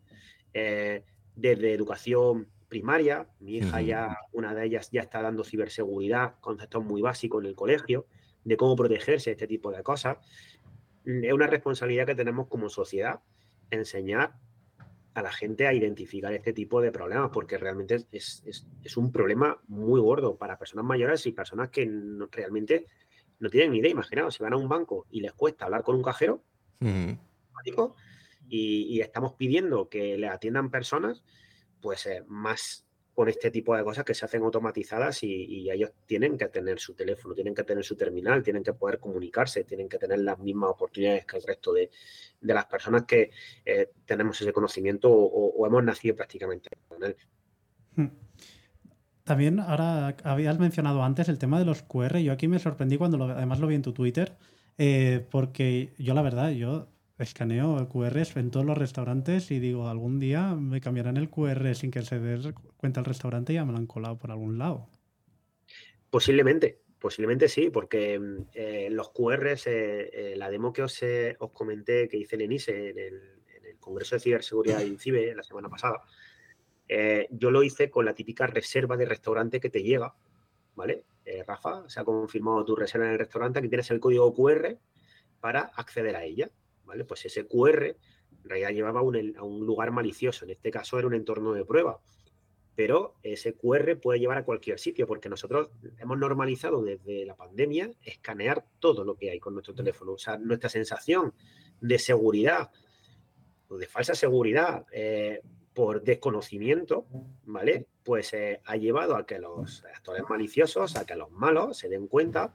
eh, 0.53 1.03
desde 1.35 1.73
educación 1.73 2.47
primaria. 2.73 3.27
Mi 3.39 3.57
hija 3.57 3.81
ya, 3.81 4.17
una 4.31 4.55
de 4.55 4.65
ellas 4.65 4.89
ya 4.91 5.01
está 5.01 5.21
dando 5.21 5.43
ciberseguridad, 5.43 6.39
conceptos 6.39 6.83
muy 6.83 7.03
básicos 7.03 7.43
en 7.43 7.49
el 7.49 7.55
colegio, 7.55 8.07
de 8.43 8.57
cómo 8.57 8.75
protegerse 8.75 9.29
de 9.29 9.33
este 9.33 9.47
tipo 9.47 9.71
de 9.71 9.83
cosas. 9.83 10.17
Es 11.05 11.33
una 11.33 11.45
responsabilidad 11.45 12.07
que 12.07 12.15
tenemos 12.15 12.47
como 12.47 12.69
sociedad 12.69 13.19
enseñar 13.69 14.33
a 15.13 15.21
la 15.21 15.31
gente 15.31 15.67
a 15.67 15.73
identificar 15.73 16.33
este 16.33 16.51
tipo 16.51 16.81
de 16.81 16.91
problemas, 16.91 17.29
porque 17.31 17.59
realmente 17.59 18.07
es, 18.11 18.97
un 18.97 19.11
problema 19.11 19.61
muy 19.67 20.01
gordo 20.01 20.35
para 20.35 20.57
personas 20.57 20.85
mayores 20.85 21.27
y 21.27 21.31
personas 21.31 21.69
que 21.69 21.87
realmente 22.31 22.87
no 23.39 23.49
tienen 23.49 23.73
ni 23.73 23.77
idea. 23.77 23.91
Imaginaos, 23.91 24.33
si 24.33 24.41
van 24.41 24.53
a 24.53 24.57
un 24.57 24.67
banco 24.67 25.05
y 25.11 25.21
les 25.21 25.33
cuesta 25.33 25.65
hablar 25.65 25.83
con 25.83 25.95
un 25.95 26.01
cajero, 26.01 26.41
y, 28.49 28.87
y, 28.89 29.01
estamos 29.01 29.33
pidiendo 29.33 29.89
que 29.89 30.17
le 30.17 30.27
atiendan 30.27 30.71
personas, 30.71 31.23
pues 31.83 32.05
eh, 32.05 32.23
más 32.27 32.85
con 33.13 33.29
este 33.29 33.51
tipo 33.51 33.75
de 33.75 33.83
cosas 33.83 34.03
que 34.05 34.15
se 34.15 34.25
hacen 34.25 34.41
automatizadas 34.41 35.21
y, 35.23 35.69
ellos 35.69 35.91
tienen 36.07 36.37
que 36.37 36.47
tener 36.47 36.79
su 36.79 36.95
teléfono, 36.95 37.35
tienen 37.35 37.53
que 37.53 37.63
tener 37.63 37.83
su 37.83 37.95
terminal, 37.95 38.41
tienen 38.41 38.63
que 38.63 38.73
poder 38.73 38.99
comunicarse, 38.99 39.65
tienen 39.65 39.87
que 39.87 39.99
tener 39.99 40.19
las 40.19 40.39
mismas 40.39 40.71
oportunidades 40.71 41.25
que 41.25 41.37
el 41.37 41.43
resto 41.43 41.73
de, 41.73 41.91
las 42.41 42.65
personas 42.65 43.03
que 43.03 43.29
eh, 43.65 43.91
tenemos 44.05 44.41
ese 44.41 44.51
conocimiento 44.51 45.11
o, 45.11 45.67
hemos 45.67 45.83
nacido 45.83 46.15
prácticamente 46.15 46.69
con 46.87 47.03
él. 47.03 47.15
Hmm. 47.95 48.07
También 49.23 49.59
ahora 49.59 50.15
habías 50.23 50.57
mencionado 50.57 51.03
antes 51.03 51.29
el 51.29 51.37
tema 51.37 51.59
de 51.59 51.65
los 51.65 51.83
QR. 51.83 52.17
Yo 52.17 52.33
aquí 52.33 52.47
me 52.47 52.59
sorprendí 52.59 52.97
cuando 52.97 53.23
además 53.25 53.59
lo 53.59 53.67
vi 53.67 53.75
en 53.75 53.83
tu 53.83 53.93
Twitter, 53.93 54.35
eh, 54.77 55.25
porque 55.29 55.93
yo 55.99 56.13
la 56.13 56.23
verdad, 56.23 56.49
yo 56.49 56.87
escaneo 57.17 57.87
QRs 57.89 58.35
en 58.37 58.51
todos 58.51 58.65
los 58.65 58.77
restaurantes 58.77 59.51
y 59.51 59.59
digo, 59.59 59.87
algún 59.87 60.19
día 60.19 60.55
me 60.55 60.81
cambiarán 60.81 61.17
el 61.17 61.29
QR 61.29 61.75
sin 61.75 61.91
que 61.91 62.01
se 62.01 62.19
dé 62.19 62.53
cuenta 62.77 62.99
el 62.99 63.05
restaurante 63.05 63.53
y 63.53 63.55
ya 63.55 63.65
me 63.65 63.71
lo 63.71 63.77
han 63.77 63.87
colado 63.87 64.17
por 64.17 64.31
algún 64.31 64.57
lado. 64.57 64.87
Posiblemente, 66.09 66.81
posiblemente 66.99 67.47
sí, 67.47 67.69
porque 67.69 68.19
eh, 68.53 68.89
los 68.91 69.11
QRs, 69.11 69.67
eh, 69.67 70.33
la 70.37 70.49
demo 70.49 70.73
que 70.73 70.83
os, 70.83 71.01
os, 71.39 71.51
comenté 71.51 72.07
que 72.07 72.17
hice 72.17 72.35
en 72.35 72.41
ENISE, 72.41 72.89
en 72.89 72.97
el, 72.97 73.21
en 73.55 73.65
el 73.65 73.79
Congreso 73.79 74.15
de 74.15 74.21
Ciberseguridad 74.21 74.79
de 74.79 74.87
INCIBE 74.87 75.35
la 75.35 75.43
semana 75.43 75.69
pasada, 75.69 76.03
eh, 76.87 77.27
yo 77.31 77.51
lo 77.51 77.63
hice 77.63 77.89
con 77.89 78.05
la 78.05 78.13
típica 78.13 78.47
reserva 78.47 78.97
de 78.97 79.05
restaurante 79.05 79.59
que 79.59 79.69
te 79.69 79.83
llega, 79.83 80.13
¿vale? 80.75 81.05
Eh, 81.25 81.43
Rafa, 81.43 81.87
se 81.87 81.99
ha 81.99 82.03
confirmado 82.03 82.65
tu 82.65 82.75
reserva 82.75 83.07
en 83.07 83.13
el 83.13 83.19
restaurante, 83.19 83.59
aquí 83.59 83.69
tienes 83.69 83.89
el 83.91 83.99
código 83.99 84.33
QR 84.33 84.77
para 85.39 85.61
acceder 85.75 86.15
a 86.15 86.23
ella, 86.23 86.51
¿vale? 86.83 87.05
Pues 87.05 87.25
ese 87.25 87.45
QR 87.47 87.85
en 87.85 88.49
realidad 88.49 88.71
llevaba 88.71 88.99
a 88.99 89.03
un 89.03 89.65
lugar 89.65 89.91
malicioso, 89.91 90.45
en 90.45 90.51
este 90.51 90.71
caso 90.71 90.97
era 90.97 91.07
un 91.07 91.13
entorno 91.13 91.53
de 91.53 91.65
prueba, 91.65 91.99
pero 92.75 93.15
ese 93.23 93.53
QR 93.53 93.99
puede 94.01 94.19
llevar 94.19 94.39
a 94.39 94.45
cualquier 94.45 94.79
sitio, 94.79 95.07
porque 95.07 95.29
nosotros 95.29 95.69
hemos 95.99 96.17
normalizado 96.17 96.81
desde 96.81 97.25
la 97.25 97.35
pandemia 97.35 97.91
escanear 98.01 98.65
todo 98.79 99.03
lo 99.03 99.15
que 99.15 99.29
hay 99.29 99.39
con 99.39 99.53
nuestro 99.53 99.75
teléfono, 99.75 100.13
o 100.13 100.17
sea, 100.17 100.37
nuestra 100.37 100.69
sensación 100.69 101.33
de 101.79 101.99
seguridad 101.99 102.71
o 103.67 103.77
de 103.77 103.87
falsa 103.87 104.15
seguridad. 104.15 104.85
Eh, 104.91 105.41
por 105.73 106.03
desconocimiento, 106.03 107.05
¿vale? 107.45 107.87
Pues 108.03 108.33
eh, 108.33 108.61
ha 108.65 108.75
llevado 108.77 109.15
a 109.15 109.25
que 109.25 109.39
los 109.39 109.83
actores 109.85 110.23
maliciosos, 110.29 110.95
a 110.95 111.05
que 111.05 111.15
los 111.15 111.31
malos 111.31 111.77
se 111.77 111.89
den 111.89 112.07
cuenta 112.07 112.53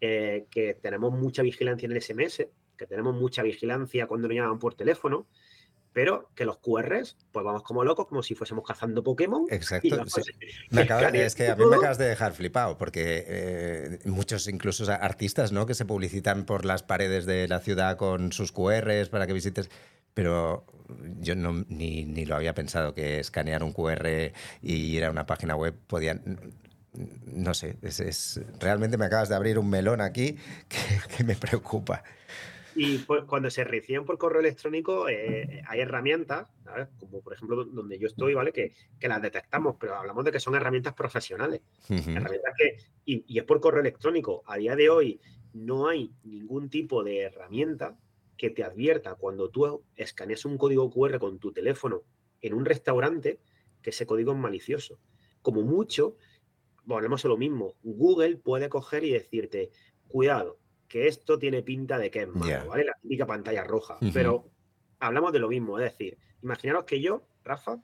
eh, 0.00 0.46
que 0.50 0.74
tenemos 0.74 1.12
mucha 1.12 1.42
vigilancia 1.42 1.86
en 1.86 1.92
el 1.92 2.02
SMS, 2.02 2.46
que 2.76 2.86
tenemos 2.86 3.14
mucha 3.14 3.42
vigilancia 3.42 4.06
cuando 4.06 4.28
nos 4.28 4.36
llaman 4.36 4.58
por 4.58 4.74
teléfono, 4.74 5.26
pero 5.92 6.30
que 6.34 6.44
los 6.44 6.58
QRs, 6.58 7.16
pues 7.32 7.44
vamos 7.44 7.62
como 7.62 7.82
locos, 7.82 8.06
como 8.06 8.22
si 8.22 8.34
fuésemos 8.34 8.64
cazando 8.66 9.02
Pokémon. 9.02 9.46
Exacto. 9.50 10.04
es 11.14 11.34
que 11.34 11.48
a 11.48 11.56
mí 11.56 11.64
me 11.64 11.76
acabas 11.76 11.96
de 11.98 12.06
dejar 12.06 12.34
flipado, 12.34 12.76
porque 12.76 13.24
eh, 13.26 13.98
muchos, 14.04 14.46
incluso 14.46 14.90
artistas, 14.92 15.52
¿no? 15.52 15.64
Que 15.64 15.74
se 15.74 15.86
publicitan 15.86 16.44
por 16.44 16.66
las 16.66 16.82
paredes 16.82 17.24
de 17.24 17.48
la 17.48 17.60
ciudad 17.60 17.96
con 17.96 18.32
sus 18.32 18.52
QRs 18.52 19.08
para 19.08 19.26
que 19.26 19.32
visites 19.32 19.70
pero 20.16 20.64
yo 21.20 21.34
no, 21.34 21.66
ni, 21.68 22.06
ni, 22.06 22.24
lo 22.24 22.36
había 22.36 22.54
pensado 22.54 22.94
que 22.94 23.20
escanear 23.20 23.62
un 23.62 23.74
QR 23.74 24.32
y 24.62 24.72
ir 24.72 25.04
a 25.04 25.10
una 25.10 25.26
página 25.26 25.56
web 25.56 25.74
podían... 25.86 26.54
No 27.26 27.52
sé, 27.52 27.76
es, 27.82 28.40
realmente 28.58 28.96
me 28.96 29.04
acabas 29.04 29.28
de 29.28 29.34
abrir 29.34 29.58
un 29.58 29.68
melón 29.68 30.00
aquí 30.00 30.38
que, 31.16 31.22
me 31.22 31.36
preocupa. 31.36 32.02
Y 32.76 32.98
pues, 32.98 33.24
cuando 33.24 33.48
se 33.48 33.64
reciben 33.64 34.04
por 34.04 34.18
correo 34.18 34.40
electrónico, 34.40 35.08
eh, 35.08 35.62
hay 35.66 35.80
herramientas, 35.80 36.46
como 37.00 37.22
por 37.22 37.32
ejemplo 37.32 37.64
donde 37.64 37.98
yo 37.98 38.06
estoy, 38.06 38.34
¿vale? 38.34 38.52
Que, 38.52 38.74
que, 39.00 39.08
las 39.08 39.22
detectamos, 39.22 39.76
pero 39.80 39.96
hablamos 39.96 40.24
de 40.24 40.32
que 40.32 40.40
son 40.40 40.54
herramientas 40.54 40.94
profesionales. 40.94 41.62
Herramientas 41.88 42.54
que, 42.56 42.76
y, 43.06 43.24
y, 43.26 43.38
es 43.38 43.44
por 43.44 43.60
correo 43.60 43.80
electrónico. 43.80 44.42
A 44.46 44.58
día 44.58 44.76
de 44.76 44.90
hoy 44.90 45.20
no 45.54 45.88
hay 45.88 46.12
ningún 46.24 46.68
tipo 46.68 47.02
de 47.02 47.22
herramienta 47.22 47.96
que 48.36 48.50
te 48.50 48.62
advierta 48.62 49.14
cuando 49.14 49.48
tú 49.48 49.82
escaneas 49.96 50.44
un 50.44 50.58
código 50.58 50.90
QR 50.90 51.18
con 51.18 51.38
tu 51.38 51.52
teléfono 51.52 52.02
en 52.42 52.54
un 52.54 52.64
restaurante 52.64 53.40
que 53.82 53.90
ese 53.90 54.06
código 54.06 54.32
es 54.32 54.38
malicioso. 54.38 54.98
Como 55.40 55.62
mucho, 55.62 56.16
volvemos 56.84 57.24
a 57.24 57.28
lo 57.28 57.36
mismo, 57.36 57.74
Google 57.82 58.36
puede 58.36 58.68
coger 58.68 59.04
y 59.04 59.12
decirte, 59.12 59.70
cuidado, 60.08 60.58
que 60.88 61.08
esto 61.08 61.38
tiene 61.38 61.62
pinta 61.62 61.98
de 61.98 62.10
que 62.10 62.22
es 62.22 62.28
malo, 62.28 62.68
¿vale? 62.68 62.84
La 62.84 62.94
típica 63.00 63.26
pantalla 63.26 63.64
roja. 63.64 63.98
Pero 64.12 64.50
hablamos 64.98 65.32
de 65.32 65.38
lo 65.38 65.48
mismo, 65.48 65.78
es 65.78 65.92
decir, 65.92 66.18
imaginaros 66.42 66.84
que 66.84 67.00
yo, 67.00 67.26
Rafa, 67.44 67.80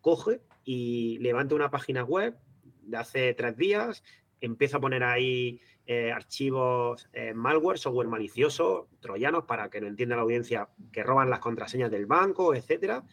coge 0.00 0.40
y 0.64 1.18
levante 1.18 1.54
una 1.54 1.70
página 1.70 2.04
web 2.04 2.36
de 2.82 2.96
hace 2.96 3.34
tres 3.34 3.56
días, 3.56 4.02
empiezo 4.40 4.76
a 4.76 4.80
poner 4.80 5.02
ahí 5.02 5.60
eh, 5.86 6.12
archivos 6.12 7.08
eh, 7.12 7.32
malware, 7.34 7.78
software 7.78 8.08
malicioso, 8.08 8.88
troyanos, 9.00 9.44
para 9.44 9.70
que 9.70 9.80
no 9.80 9.86
entienda 9.86 10.16
la 10.16 10.22
audiencia, 10.22 10.68
que 10.92 11.02
roban 11.02 11.30
las 11.30 11.40
contraseñas 11.40 11.90
del 11.90 12.06
banco, 12.06 12.54
etcétera, 12.54 13.04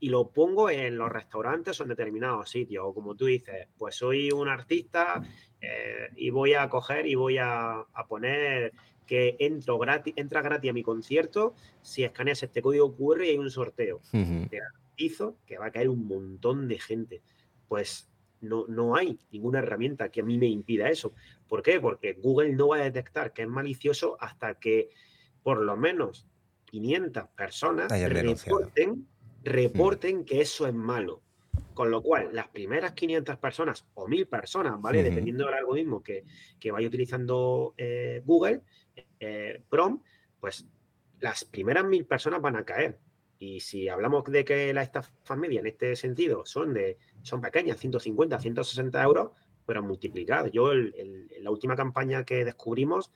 y 0.00 0.10
lo 0.10 0.30
pongo 0.30 0.70
en 0.70 0.96
los 0.96 1.10
restaurantes 1.10 1.80
o 1.80 1.82
en 1.82 1.88
determinados 1.88 2.50
sitios. 2.50 2.84
O 2.86 2.94
como 2.94 3.16
tú 3.16 3.26
dices, 3.26 3.68
pues 3.76 3.96
soy 3.96 4.30
un 4.30 4.48
artista 4.48 5.22
eh, 5.60 6.10
y 6.16 6.30
voy 6.30 6.54
a 6.54 6.68
coger 6.68 7.06
y 7.06 7.14
voy 7.14 7.38
a, 7.38 7.84
poner 8.08 8.72
que 9.06 9.36
entro 9.38 9.78
gratis, 9.78 10.14
entra 10.16 10.42
gratis 10.42 10.70
a 10.70 10.74
mi 10.74 10.82
concierto 10.82 11.54
si 11.82 12.04
escaneas 12.04 12.42
este 12.42 12.62
código 12.62 12.94
QR 12.94 13.24
y 13.24 13.30
hay 13.30 13.38
un 13.38 13.50
sorteo. 13.50 14.00
Te 14.12 14.58
garantizo 14.58 15.36
que 15.46 15.58
va 15.58 15.66
a 15.66 15.72
caer 15.72 15.88
un 15.88 16.06
montón 16.06 16.68
de 16.68 16.78
gente. 16.78 17.22
Pues 17.68 18.10
no, 18.40 18.66
no 18.68 18.96
hay 18.96 19.18
ninguna 19.30 19.60
herramienta 19.60 20.10
que 20.10 20.20
a 20.20 20.24
mí 20.24 20.38
me 20.38 20.46
impida 20.46 20.90
eso. 20.90 21.12
¿Por 21.48 21.62
qué? 21.62 21.80
Porque 21.80 22.12
Google 22.14 22.52
no 22.52 22.68
va 22.68 22.76
a 22.76 22.84
detectar 22.84 23.32
que 23.32 23.42
es 23.42 23.48
malicioso 23.48 24.16
hasta 24.20 24.54
que 24.54 24.90
por 25.42 25.62
lo 25.62 25.76
menos 25.76 26.26
500 26.66 27.28
personas 27.28 27.90
reporten, 27.90 29.06
reporten 29.42 30.24
que 30.24 30.40
eso 30.40 30.66
es 30.66 30.74
malo. 30.74 31.22
Con 31.78 31.92
lo 31.92 32.02
cual, 32.02 32.30
las 32.32 32.48
primeras 32.48 32.90
500 32.90 33.36
personas 33.36 33.86
o 33.94 34.08
1000 34.08 34.26
personas, 34.26 34.80
¿vale? 34.80 35.00
Dependiendo 35.00 35.46
del 35.46 35.54
algoritmo 35.54 36.02
que, 36.02 36.24
vaya 36.72 36.88
utilizando 36.88 37.72
eh, 37.78 38.20
Google, 38.24 38.62
eh, 39.20 39.62
Chrome, 39.70 40.00
pues 40.40 40.66
las 41.20 41.44
primeras 41.44 41.84
1000 41.84 42.04
personas 42.04 42.42
van 42.42 42.56
a 42.56 42.64
caer. 42.64 42.98
Y 43.38 43.60
si 43.60 43.88
hablamos 43.88 44.24
de 44.24 44.44
que 44.44 44.74
la 44.74 44.82
estafa 44.82 45.36
media 45.36 45.60
en 45.60 45.68
este 45.68 45.94
sentido 45.94 46.44
son 46.44 46.74
de 46.74 46.98
son 47.22 47.40
pequeñas, 47.40 47.78
150, 47.78 48.40
160 48.40 49.00
euros, 49.00 49.30
pero 49.64 49.80
multiplicadas. 49.80 50.50
Yo, 50.50 50.72
en 50.72 51.28
la 51.42 51.50
última 51.52 51.76
campaña 51.76 52.24
que 52.24 52.44
descubrimos, 52.44 53.12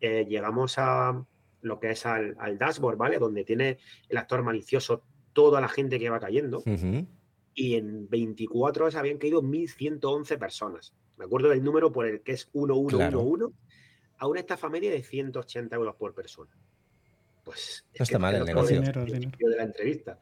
eh, 0.00 0.26
llegamos 0.28 0.78
a 0.78 1.24
lo 1.60 1.78
que 1.78 1.92
es 1.92 2.04
al, 2.06 2.58
dashboard, 2.58 2.96
¿vale? 2.96 3.20
Donde 3.20 3.44
tiene 3.44 3.78
el 4.08 4.16
actor 4.16 4.42
malicioso 4.42 5.04
toda 5.32 5.60
la 5.60 5.68
gente 5.68 6.00
que 6.00 6.10
va 6.10 6.18
cayendo. 6.18 6.60
Y 7.54 7.74
en 7.74 8.08
24 8.08 8.84
horas 8.84 8.94
habían 8.94 9.18
caído 9.18 9.42
1.111 9.42 10.38
personas. 10.38 10.94
Me 11.16 11.24
acuerdo 11.24 11.48
del 11.50 11.62
número 11.62 11.92
por 11.92 12.06
el 12.06 12.22
que 12.22 12.32
es 12.32 12.48
1111 12.54 13.52
a 14.18 14.26
una 14.26 14.40
estafa 14.40 14.68
media 14.68 14.90
de 14.90 15.02
180 15.02 15.74
euros 15.76 15.96
por 15.96 16.14
persona. 16.14 16.50
Pues 17.44 17.84
no 17.98 18.02
está 18.02 18.18
mal 18.18 18.34
el 18.34 18.44
negocio. 18.44 18.80
de 18.80 19.56
la 19.56 19.64
entrevista. 19.64 20.18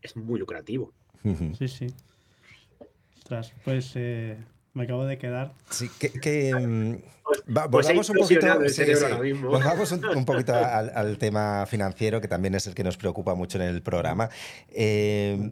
Es 0.00 0.16
muy 0.16 0.38
lucrativo. 0.38 0.92
Sí, 1.58 1.68
sí. 1.68 1.86
pues 3.64 3.92
eh, 3.96 4.38
me 4.74 4.84
acabo 4.84 5.04
de 5.04 5.18
quedar. 5.18 5.52
Sí, 5.70 5.88
que, 5.98 6.54
mm, 6.54 6.96
volvamos 7.46 8.10
un 8.10 8.16
poquito, 8.16 8.46
un, 10.16 10.24
poquito 10.24 10.54
al, 10.54 11.18
tema 11.18 11.66
financiero, 11.66 12.20
que 12.20 12.28
también 12.28 12.54
es 12.54 12.66
el 12.66 12.74
que 12.74 12.84
nos 12.84 12.96
preocupa 12.96 13.34
mucho 13.34 13.58
en 13.58 13.68
el 13.68 13.82
programa. 13.82 14.30
Eh, 14.70 15.50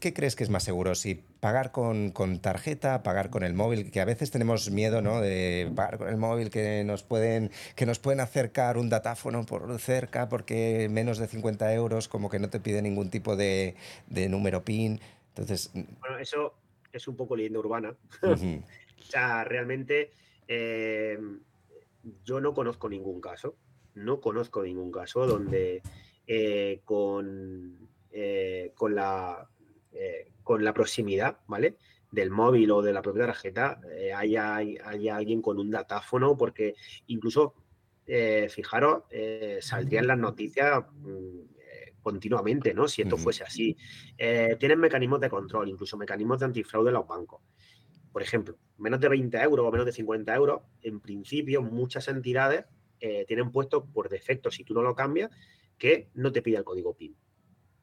¿Qué 0.00 0.12
crees 0.12 0.34
que 0.34 0.42
es 0.42 0.50
más 0.50 0.64
seguro? 0.64 0.96
Si 0.96 1.14
pagar 1.14 1.70
con, 1.70 2.12
tarjeta, 2.40 3.04
pagar 3.04 3.30
con 3.30 3.44
el 3.44 3.54
móvil, 3.54 3.90
que 3.92 4.00
a 4.00 4.04
veces 4.04 4.32
tenemos 4.32 4.70
miedo 4.70 5.00
¿no? 5.00 5.20
de 5.20 5.70
pagar 5.76 5.98
con 5.98 6.08
el 6.08 6.16
móvil, 6.16 6.50
que 6.50 6.82
nos, 6.84 7.04
pueden, 7.04 7.52
que 7.76 7.86
nos 7.86 8.00
pueden 8.00 8.18
acercar 8.18 8.78
un 8.78 8.88
datáfono 8.88 9.46
por 9.46 9.78
cerca 9.78 10.28
porque 10.28 10.88
menos 10.90 11.18
de 11.18 11.28
50 11.28 11.72
euros, 11.72 12.08
como 12.08 12.28
que 12.28 12.40
no 12.40 12.50
te 12.50 12.58
pide 12.58 12.82
ningún 12.82 13.10
tipo 13.10 13.36
de, 13.36 13.76
número 14.08 14.64
PIN. 14.64 15.00
Entonces... 15.28 15.70
Bueno, 15.72 16.18
eso 16.18 16.54
es 16.98 17.08
un 17.08 17.16
poco 17.16 17.34
leyenda 17.34 17.58
urbana. 17.58 17.96
o 18.22 19.02
sea, 19.02 19.42
realmente 19.44 20.12
eh, 20.46 21.18
yo 22.24 22.40
no 22.40 22.54
conozco 22.54 22.88
ningún 22.88 23.20
caso, 23.20 23.56
no 23.94 24.20
conozco 24.20 24.62
ningún 24.62 24.92
caso 24.92 25.26
donde 25.26 25.82
eh, 26.26 26.82
con 26.84 27.88
eh, 28.10 28.72
con, 28.74 28.94
la, 28.94 29.46
eh, 29.92 30.32
con 30.42 30.64
la 30.64 30.72
proximidad, 30.72 31.38
¿vale? 31.46 31.76
Del 32.10 32.30
móvil 32.30 32.70
o 32.70 32.80
de 32.80 32.92
la 32.92 33.02
propia 33.02 33.26
tarjeta, 33.26 33.80
eh, 33.92 34.12
haya, 34.14 34.56
alguien 34.56 35.42
con 35.42 35.58
un 35.58 35.70
datáfono, 35.70 36.36
porque 36.36 36.74
incluso, 37.06 37.54
fijaros, 38.48 39.02
saldrían 39.60 40.06
las 40.06 40.18
noticias 40.18 40.82
mm, 41.02 41.40
continuamente, 42.10 42.74
¿no? 42.74 42.88
Si 42.88 43.02
esto 43.02 43.16
fuese 43.16 43.44
así. 43.44 43.76
tienen 44.58 44.80
mecanismos 44.80 45.20
de 45.20 45.28
control, 45.28 45.68
incluso 45.68 45.96
mecanismos 45.96 46.40
de 46.40 46.46
antifraude 46.46 46.88
en 46.88 46.94
los 46.94 47.06
bancos. 47.06 47.42
Por 48.12 48.22
ejemplo, 48.22 48.56
menos 48.78 49.00
de 49.00 49.08
20 49.08 49.36
euros 49.38 49.66
o 49.66 49.70
menos 49.70 49.86
de 49.86 49.92
50 49.92 50.34
euros, 50.34 50.62
en 50.82 51.00
principio 51.00 51.62
muchas 51.62 52.08
entidades 52.08 52.64
tienen 53.26 53.50
puesto 53.50 53.84
por 53.84 54.08
defecto, 54.08 54.50
si 54.50 54.64
tú 54.64 54.74
no 54.74 54.82
lo 54.82 54.94
cambias, 54.94 55.30
que 55.76 56.08
no 56.14 56.32
te 56.32 56.42
pida 56.42 56.58
el 56.58 56.64
código 56.64 56.96
PIN 56.96 57.16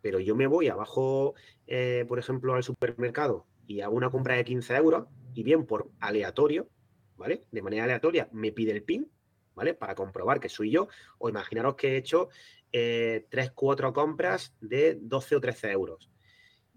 pero 0.05 0.19
yo 0.19 0.35
me 0.35 0.45
voy 0.45 0.67
abajo, 0.67 1.33
eh, 1.65 2.05
por 2.07 2.19
ejemplo, 2.19 2.53
al 2.53 2.61
supermercado 2.61 3.47
y 3.65 3.81
hago 3.81 3.95
una 3.95 4.11
compra 4.11 4.35
de 4.35 4.45
15 4.45 4.75
euros 4.75 5.07
y 5.33 5.41
bien 5.41 5.65
por 5.65 5.89
aleatorio, 5.99 6.69
¿vale? 7.17 7.47
De 7.49 7.63
manera 7.63 7.85
aleatoria 7.85 8.29
me 8.31 8.51
pide 8.51 8.71
el 8.71 8.83
PIN, 8.83 9.09
¿vale? 9.55 9.73
Para 9.73 9.95
comprobar 9.95 10.39
que 10.39 10.49
soy 10.49 10.71
yo. 10.71 10.87
O 11.17 11.29
imaginaros 11.29 11.75
que 11.75 11.93
he 11.93 11.97
hecho 11.97 12.29
eh, 12.71 13.25
3, 13.29 13.51
4 13.51 13.93
compras 13.93 14.55
de 14.61 14.97
12 15.01 15.35
o 15.37 15.41
13 15.41 15.71
euros 15.71 16.09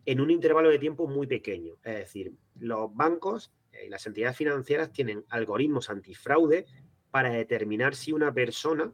en 0.08 0.23
un 0.23 0.30
intervalo 0.30 0.70
de 0.70 0.78
tiempo 0.78 1.06
muy 1.06 1.26
pequeño. 1.26 1.75
Es 1.85 1.97
decir, 1.97 2.32
los 2.58 2.94
bancos 2.97 3.52
y 3.85 3.90
las 3.90 4.06
entidades 4.06 4.38
financieras 4.38 4.90
tienen 4.90 5.23
algoritmos 5.28 5.90
antifraude 5.90 6.64
para 7.11 7.28
determinar 7.30 7.94
si 7.94 8.12
una 8.12 8.32
persona 8.32 8.90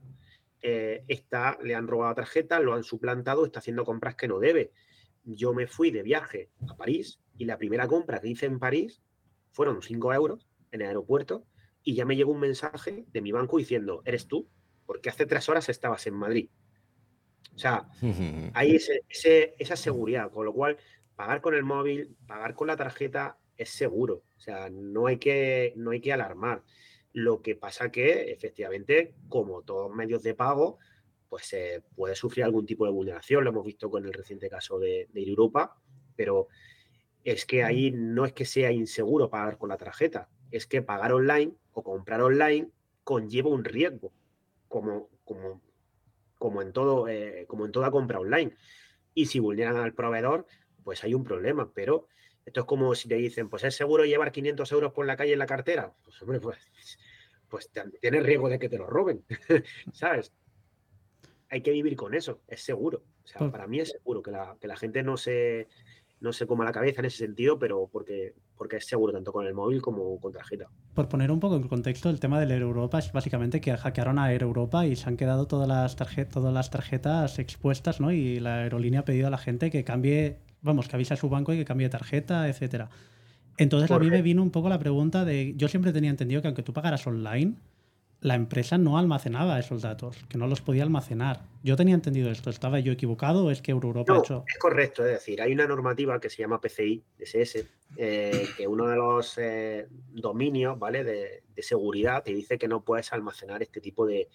eh, 0.61 1.05
está, 1.07 1.57
le 1.63 1.77
han 1.77 1.87
robado 1.87 2.17
tarjeta, 2.17 2.59
lo 2.59 2.75
han 2.75 2.83
suplantado, 2.83 3.45
está 3.45 3.61
haciendo 3.61 3.85
compras 3.85 4.17
que 4.17 4.27
no 4.27 4.41
debe. 4.41 4.73
Yo 5.23 5.55
me 5.55 5.69
fui 5.69 5.93
de 5.93 6.03
viaje 6.03 6.51
a 6.69 6.77
París 6.77 7.21
y 7.39 7.45
la 7.45 7.59
primera 7.59 7.87
compra 7.87 8.21
que 8.21 8.31
hice 8.31 8.47
en 8.47 8.59
París 8.59 9.01
fueron 9.53 9.83
5 9.83 10.15
euros 10.15 10.49
en 10.73 10.81
el 10.81 10.89
aeropuerto 10.89 11.47
y 11.85 11.95
ya 11.95 12.07
me 12.07 12.17
llegó 12.17 12.33
un 12.33 12.41
mensaje 12.41 13.05
de 13.13 13.21
mi 13.21 13.31
banco 13.31 13.59
diciendo, 13.59 14.03
eres 14.07 14.27
tú, 14.27 14.49
porque 14.87 15.11
hace 15.11 15.27
tres 15.27 15.49
horas 15.49 15.69
estabas 15.69 16.07
en 16.07 16.15
Madrid. 16.15 16.49
O 17.55 17.59
sea, 17.59 17.89
hay 18.55 18.77
esa 18.77 19.77
seguridad, 19.77 20.31
con 20.33 20.47
lo 20.47 20.53
cual 20.55 20.79
pagar 21.15 21.43
con 21.43 21.55
el 21.55 21.63
móvil, 21.63 22.17
pagar 22.27 22.55
con 22.55 22.67
la 22.67 22.77
tarjeta 22.77 23.39
es 23.57 23.69
seguro. 23.69 24.25
O 24.37 24.41
sea, 24.41 24.71
no 24.71 25.07
hay 25.07 25.19
que, 25.19 25.75
no 25.77 25.91
hay 25.91 26.01
que 26.01 26.13
alarmar. 26.13 26.65
Lo 27.13 27.43
que 27.43 27.55
pasa 27.55 27.93
que, 27.93 28.33
efectivamente, 28.33 29.15
como 29.29 29.63
todos 29.63 29.95
medios 29.95 30.23
de 30.23 30.35
pago, 30.35 30.79
pues 31.29 31.47
se 31.47 31.83
puede 31.95 32.17
sufrir 32.17 32.45
algún 32.45 32.67
tipo 32.67 32.87
de 32.87 32.93
vulneración. 32.93 33.45
Lo 33.45 33.51
hemos 33.51 33.65
visto 33.65 33.91
con 33.91 34.05
el 34.05 34.13
reciente 34.13 34.49
caso 34.49 34.79
de, 34.79 35.09
de 35.13 35.23
Europa, 35.23 35.77
pero 36.17 36.49
es 37.23 37.45
que 37.45 37.63
ahí 37.63 37.93
no 37.93 38.25
es 38.25 38.33
que 38.33 38.47
sea 38.47 38.73
inseguro 38.73 39.31
pagar 39.31 39.59
con 39.59 39.69
la 39.69 39.77
tarjeta, 39.77 40.29
es 40.51 40.67
que 40.67 40.83
pagar 40.83 41.13
online 41.13 41.55
o 41.75 41.83
comprar 41.83 42.23
online 42.23 42.71
conlleva 43.03 43.51
un 43.51 43.65
riesgo, 43.65 44.13
como, 44.69 45.11
como, 45.25 45.61
como, 46.39 46.63
en, 46.63 46.73
todo, 46.73 47.09
eh, 47.09 47.45
como 47.47 47.67
en 47.67 47.73
toda 47.73 47.91
compra 47.91 48.21
online. 48.21 48.55
Y 49.13 49.27
si 49.27 49.39
vulneran 49.39 49.77
al 49.77 49.95
proveedor, 49.95 50.47
pues 50.83 51.05
hay 51.05 51.15
un 51.15 51.25
problema, 51.25 51.71
pero 51.73 52.09
esto 52.45 52.61
es 52.61 52.67
como 52.67 52.95
si 52.95 53.09
te 53.09 53.17
dicen, 53.17 53.49
pues 53.49 53.65
es 53.65 53.75
seguro 53.75 54.05
llevar 54.05 54.33
500 54.33 54.71
euros 54.73 54.93
por 54.93 55.07
la 55.07 55.17
calle 55.17 55.33
en 55.33 55.39
la 55.39 55.47
cartera. 55.47 55.93
Pues 56.05 56.21
hombre, 56.23 56.41
pues, 56.41 56.59
pues 57.49 57.71
tienes 58.01 58.23
riesgo 58.23 58.49
de 58.49 58.59
que 58.59 58.69
te 58.69 58.79
lo 58.79 58.87
roben, 58.87 59.25
¿sabes? 59.93 60.33
Hay 61.51 61.63
que 61.63 61.71
vivir 61.71 61.97
con 61.97 62.15
eso, 62.15 62.41
es 62.49 62.63
seguro. 62.63 63.05
O 63.23 63.27
sea, 63.27 63.51
para 63.51 63.67
mí 63.67 63.81
es 63.81 63.91
seguro 63.91 64.23
que 64.23 64.31
la, 64.31 64.57
que 64.61 64.67
la 64.67 64.77
gente 64.77 65.03
no 65.03 65.17
se, 65.17 65.69
no 66.21 66.33
se 66.33 66.47
coma 66.47 66.65
la 66.65 66.73
cabeza 66.73 67.01
en 67.01 67.07
ese 67.07 67.19
sentido, 67.19 67.59
pero 67.59 67.89
porque, 67.93 68.35
porque 68.57 68.77
es 68.77 68.87
seguro 68.87 69.13
tanto 69.13 69.33
con 69.33 69.47
el 69.47 69.55
móvil 69.55 69.83
como 69.83 70.19
con 70.21 70.33
tarjeta. 70.33 70.69
Por 70.95 71.09
poner 71.09 71.31
un 71.31 71.41
poco 71.41 71.57
en 71.57 71.69
contexto, 71.69 72.09
el 72.11 72.21
tema 72.21 72.41
de 72.41 72.47
la 72.47 72.55
Europa 72.55 72.99
es 72.99 73.13
básicamente 73.13 73.61
que 73.61 73.77
hackearon 73.77 74.19
a 74.19 74.33
Air 74.33 74.43
Europa 74.43 74.87
y 74.87 74.97
se 74.97 75.09
han 75.09 75.17
quedado 75.17 75.47
todas 75.47 75.69
las, 75.69 75.97
tarjetas, 75.97 76.33
todas 76.33 76.55
las 76.55 76.71
tarjetas 76.71 77.39
expuestas, 77.39 78.01
¿no? 78.01 78.13
Y 78.13 78.41
la 78.41 78.63
aerolínea 78.63 79.01
ha 79.01 79.05
pedido 79.05 79.27
a 79.27 79.31
la 79.31 79.39
gente 79.39 79.71
que 79.71 79.85
cambie 79.85 80.39
vamos, 80.65 80.89
que 80.89 80.97
avisa 80.97 81.15
a 81.15 81.17
su 81.17 81.29
banco 81.29 81.53
y 81.53 81.59
que 81.59 81.65
cambie 81.65 81.89
tarjeta, 81.89 82.49
etcétera. 82.49 82.89
Entonces 83.57 83.91
a 83.91 83.99
mí 84.01 84.11
me 84.11 84.23
vino 84.23 84.43
un 84.43 84.51
poco 84.51 84.69
la 84.69 84.81
pregunta 84.81 85.25
de, 85.25 85.55
yo 85.57 85.69
siempre 85.69 85.93
tenía 85.93 86.11
entendido 86.11 86.43
que 86.43 86.49
aunque 86.49 86.65
tú 86.65 86.73
pagaras 86.73 87.07
online, 87.07 87.55
la 88.25 88.37
empresa 88.37 88.79
no 88.79 88.97
almacenaba 88.97 89.59
esos 89.59 89.83
datos, 89.83 90.17
que 90.31 90.39
no 90.39 90.47
los 90.47 90.63
podía 90.63 90.83
almacenar. 90.83 91.43
Yo 91.63 91.77
tenía 91.77 91.95
entendido 91.95 92.31
esto, 92.31 92.49
¿estaba 92.49 92.81
yo 92.81 92.91
equivocado 92.91 93.45
o 93.45 93.51
es 93.51 93.61
que 93.61 93.71
Europa 93.71 94.15
no, 94.15 94.15
ha 94.15 94.23
hecho...? 94.23 94.45
es 94.49 94.59
correcto, 94.59 95.05
es 95.05 95.13
decir, 95.13 95.43
hay 95.43 95.53
una 95.53 95.67
normativa 95.67 96.19
que 96.19 96.31
se 96.31 96.39
llama 96.39 96.59
PCI, 96.59 97.05
SS, 97.19 97.69
eh, 97.99 98.47
que 98.57 98.67
uno 98.67 98.87
de 98.87 98.97
los 98.97 99.37
eh, 99.37 99.89
dominios, 100.15 100.79
¿vale?, 100.79 101.05
de, 101.05 101.43
de, 101.55 101.63
seguridad 101.63 102.23
te 102.23 102.33
dice 102.33 102.57
que 102.57 102.67
no 102.67 102.83
puedes 102.83 103.13
almacenar 103.13 103.63
este 103.63 103.83
tipo 103.83 104.07
de, 104.07 104.31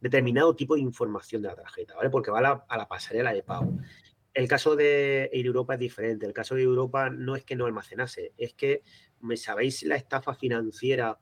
determinado 0.00 0.56
tipo 0.56 0.74
de 0.74 0.80
información 0.80 1.40
de 1.40 1.48
la 1.48 1.54
tarjeta, 1.54 1.94
¿vale?, 1.94 2.10
porque 2.10 2.32
va 2.32 2.40
a 2.40 2.42
la, 2.42 2.64
a 2.68 2.76
la 2.76 2.88
pasarela 2.88 3.32
de 3.32 3.44
pago. 3.44 3.72
El 4.34 4.48
caso 4.48 4.74
de 4.74 5.30
Europa 5.32 5.74
es 5.74 5.80
diferente. 5.80 6.26
El 6.26 6.32
caso 6.32 6.56
de 6.56 6.62
Europa 6.62 7.08
no 7.08 7.36
es 7.36 7.44
que 7.44 7.54
no 7.54 7.66
almacenase, 7.66 8.32
es 8.36 8.54
que, 8.54 8.82
¿me 9.20 9.36
sabéis 9.36 9.84
la 9.84 9.94
estafa 9.94 10.34
financiera 10.34 11.20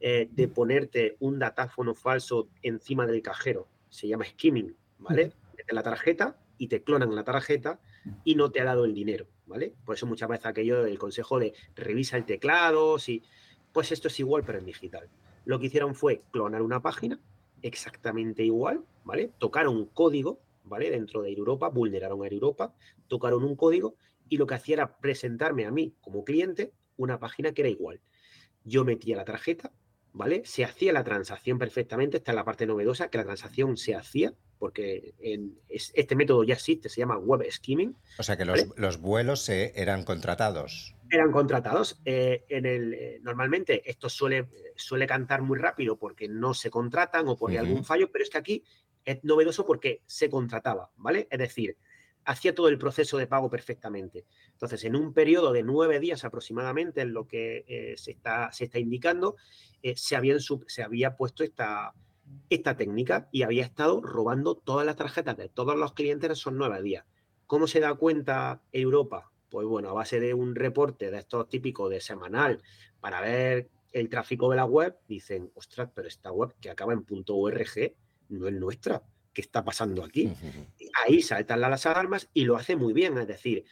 eh, 0.00 0.28
de 0.30 0.48
ponerte 0.48 1.16
un 1.20 1.38
datáfono 1.38 1.94
falso 1.94 2.48
encima 2.62 3.06
del 3.06 3.22
cajero? 3.22 3.68
Se 3.88 4.08
llama 4.08 4.24
skimming, 4.24 4.76
¿vale? 4.98 5.32
Mete 5.56 5.74
la 5.74 5.82
tarjeta 5.82 6.38
y 6.58 6.68
te 6.68 6.82
clonan 6.82 7.14
la 7.14 7.24
tarjeta 7.24 7.80
y 8.24 8.34
no 8.34 8.50
te 8.50 8.60
ha 8.60 8.64
dado 8.64 8.84
el 8.84 8.94
dinero, 8.94 9.26
¿vale? 9.46 9.74
Por 9.84 9.94
eso 9.94 10.06
muchas 10.06 10.28
veces 10.28 10.46
aquello 10.46 10.82
del 10.82 10.98
consejo 10.98 11.38
de 11.38 11.54
revisa 11.74 12.16
el 12.16 12.24
teclado, 12.24 12.98
si... 12.98 13.22
Pues 13.72 13.92
esto 13.92 14.08
es 14.08 14.18
igual, 14.18 14.44
pero 14.44 14.58
en 14.58 14.64
digital. 14.64 15.08
Lo 15.44 15.60
que 15.60 15.66
hicieron 15.66 15.94
fue 15.94 16.22
clonar 16.30 16.62
una 16.62 16.80
página 16.80 17.20
exactamente 17.62 18.42
igual, 18.42 18.84
¿vale? 19.04 19.30
Tocar 19.38 19.68
un 19.68 19.86
código 19.86 20.40
¿vale? 20.68 20.90
Dentro 20.90 21.22
de 21.22 21.32
Europa, 21.32 21.68
vulneraron 21.68 22.22
a 22.22 22.28
Europa, 22.28 22.74
tocaron 23.08 23.44
un 23.44 23.56
código 23.56 23.96
y 24.28 24.36
lo 24.36 24.46
que 24.46 24.54
hacía 24.54 24.74
era 24.74 24.98
presentarme 24.98 25.64
a 25.66 25.70
mí 25.70 25.94
como 26.00 26.24
cliente 26.24 26.72
una 26.96 27.18
página 27.18 27.52
que 27.52 27.62
era 27.62 27.70
igual. 27.70 28.00
Yo 28.64 28.84
metía 28.84 29.16
la 29.16 29.24
tarjeta, 29.24 29.72
¿vale? 30.18 30.42
Se 30.44 30.64
hacía 30.64 30.92
la 30.92 31.04
transacción 31.04 31.58
perfectamente, 31.58 32.16
esta 32.16 32.32
es 32.32 32.36
la 32.36 32.44
parte 32.44 32.66
novedosa, 32.66 33.08
que 33.08 33.18
la 33.18 33.24
transacción 33.24 33.76
se 33.76 33.94
hacía, 33.94 34.34
porque 34.58 35.14
en, 35.20 35.56
este 35.68 36.16
método 36.16 36.42
ya 36.42 36.54
existe, 36.54 36.88
se 36.88 37.00
llama 37.00 37.16
web 37.16 37.46
skimming. 37.48 37.96
O 38.18 38.24
sea 38.24 38.36
que 38.36 38.44
los, 38.44 39.00
vuelos 39.00 39.48
eran 39.48 40.02
contratados. 40.02 40.96
Eran 41.08 41.30
contratados. 41.30 42.00
Eh, 42.04 42.44
en 42.48 42.66
el, 42.66 42.94
eh, 42.94 43.20
normalmente 43.22 43.88
esto 43.88 44.08
suele, 44.08 44.48
suele 44.74 45.06
cantar 45.06 45.40
muy 45.42 45.56
rápido 45.56 45.96
porque 45.96 46.26
no 46.26 46.52
se 46.52 46.68
contratan 46.68 47.28
o 47.28 47.36
por 47.36 47.56
algún 47.56 47.84
fallo, 47.84 48.10
pero 48.10 48.24
es 48.24 48.30
que 48.30 48.38
aquí 48.38 48.64
es 49.04 49.22
novedoso 49.22 49.64
porque 49.64 50.02
se 50.06 50.28
contrataba, 50.28 50.90
¿vale? 50.96 51.28
Es 51.30 51.38
decir, 51.38 51.76
hacía 52.28 52.54
todo 52.54 52.68
el 52.68 52.76
proceso 52.76 53.16
de 53.16 53.26
pago 53.26 53.48
perfectamente. 53.48 54.26
Entonces, 54.52 54.84
en 54.84 54.94
un 54.94 55.14
periodo 55.14 55.50
de 55.50 55.62
nueve 55.62 55.98
días 55.98 56.24
aproximadamente, 56.24 57.00
en 57.00 57.14
lo 57.14 57.26
que 57.26 57.64
eh, 57.66 57.94
se, 57.96 58.10
está, 58.10 58.52
se 58.52 58.64
está 58.64 58.78
indicando, 58.78 59.36
eh, 59.82 59.96
se, 59.96 60.16
se 60.66 60.82
había 60.82 61.16
puesto 61.16 61.42
esta, 61.42 61.94
esta 62.50 62.76
técnica 62.76 63.28
y 63.32 63.42
había 63.44 63.64
estado 63.64 64.02
robando 64.02 64.56
todas 64.56 64.84
las 64.84 64.96
tarjetas 64.96 65.38
de 65.38 65.48
todos 65.48 65.74
los 65.76 65.94
clientes 65.94 66.26
en 66.26 66.32
esos 66.32 66.52
nueve 66.52 66.82
días. 66.82 67.06
¿Cómo 67.46 67.66
se 67.66 67.80
da 67.80 67.94
cuenta 67.94 68.60
Europa? 68.72 69.32
Pues 69.48 69.66
bueno, 69.66 69.88
a 69.88 69.94
base 69.94 70.20
de 70.20 70.34
un 70.34 70.54
reporte 70.54 71.10
de 71.10 71.20
estos 71.20 71.48
típicos 71.48 71.88
de 71.88 72.02
semanal 72.02 72.60
para 73.00 73.22
ver 73.22 73.70
el 73.92 74.10
tráfico 74.10 74.50
de 74.50 74.56
la 74.56 74.66
web, 74.66 74.98
dicen, 75.08 75.50
ostras, 75.54 75.88
pero 75.94 76.06
esta 76.06 76.30
web 76.30 76.54
que 76.60 76.68
acaba 76.68 76.92
en 76.92 77.06
.org 77.08 77.94
no 78.28 78.48
es 78.48 78.54
nuestra. 78.54 79.02
¿Qué 79.32 79.42
está 79.42 79.64
pasando 79.64 80.02
aquí? 80.02 80.32
Ahí 81.04 81.22
saltan 81.22 81.60
las 81.60 81.86
alarmas 81.86 82.28
y 82.32 82.44
lo 82.44 82.56
hace 82.56 82.76
muy 82.76 82.92
bien, 82.92 83.18
es 83.18 83.26
decir, 83.26 83.64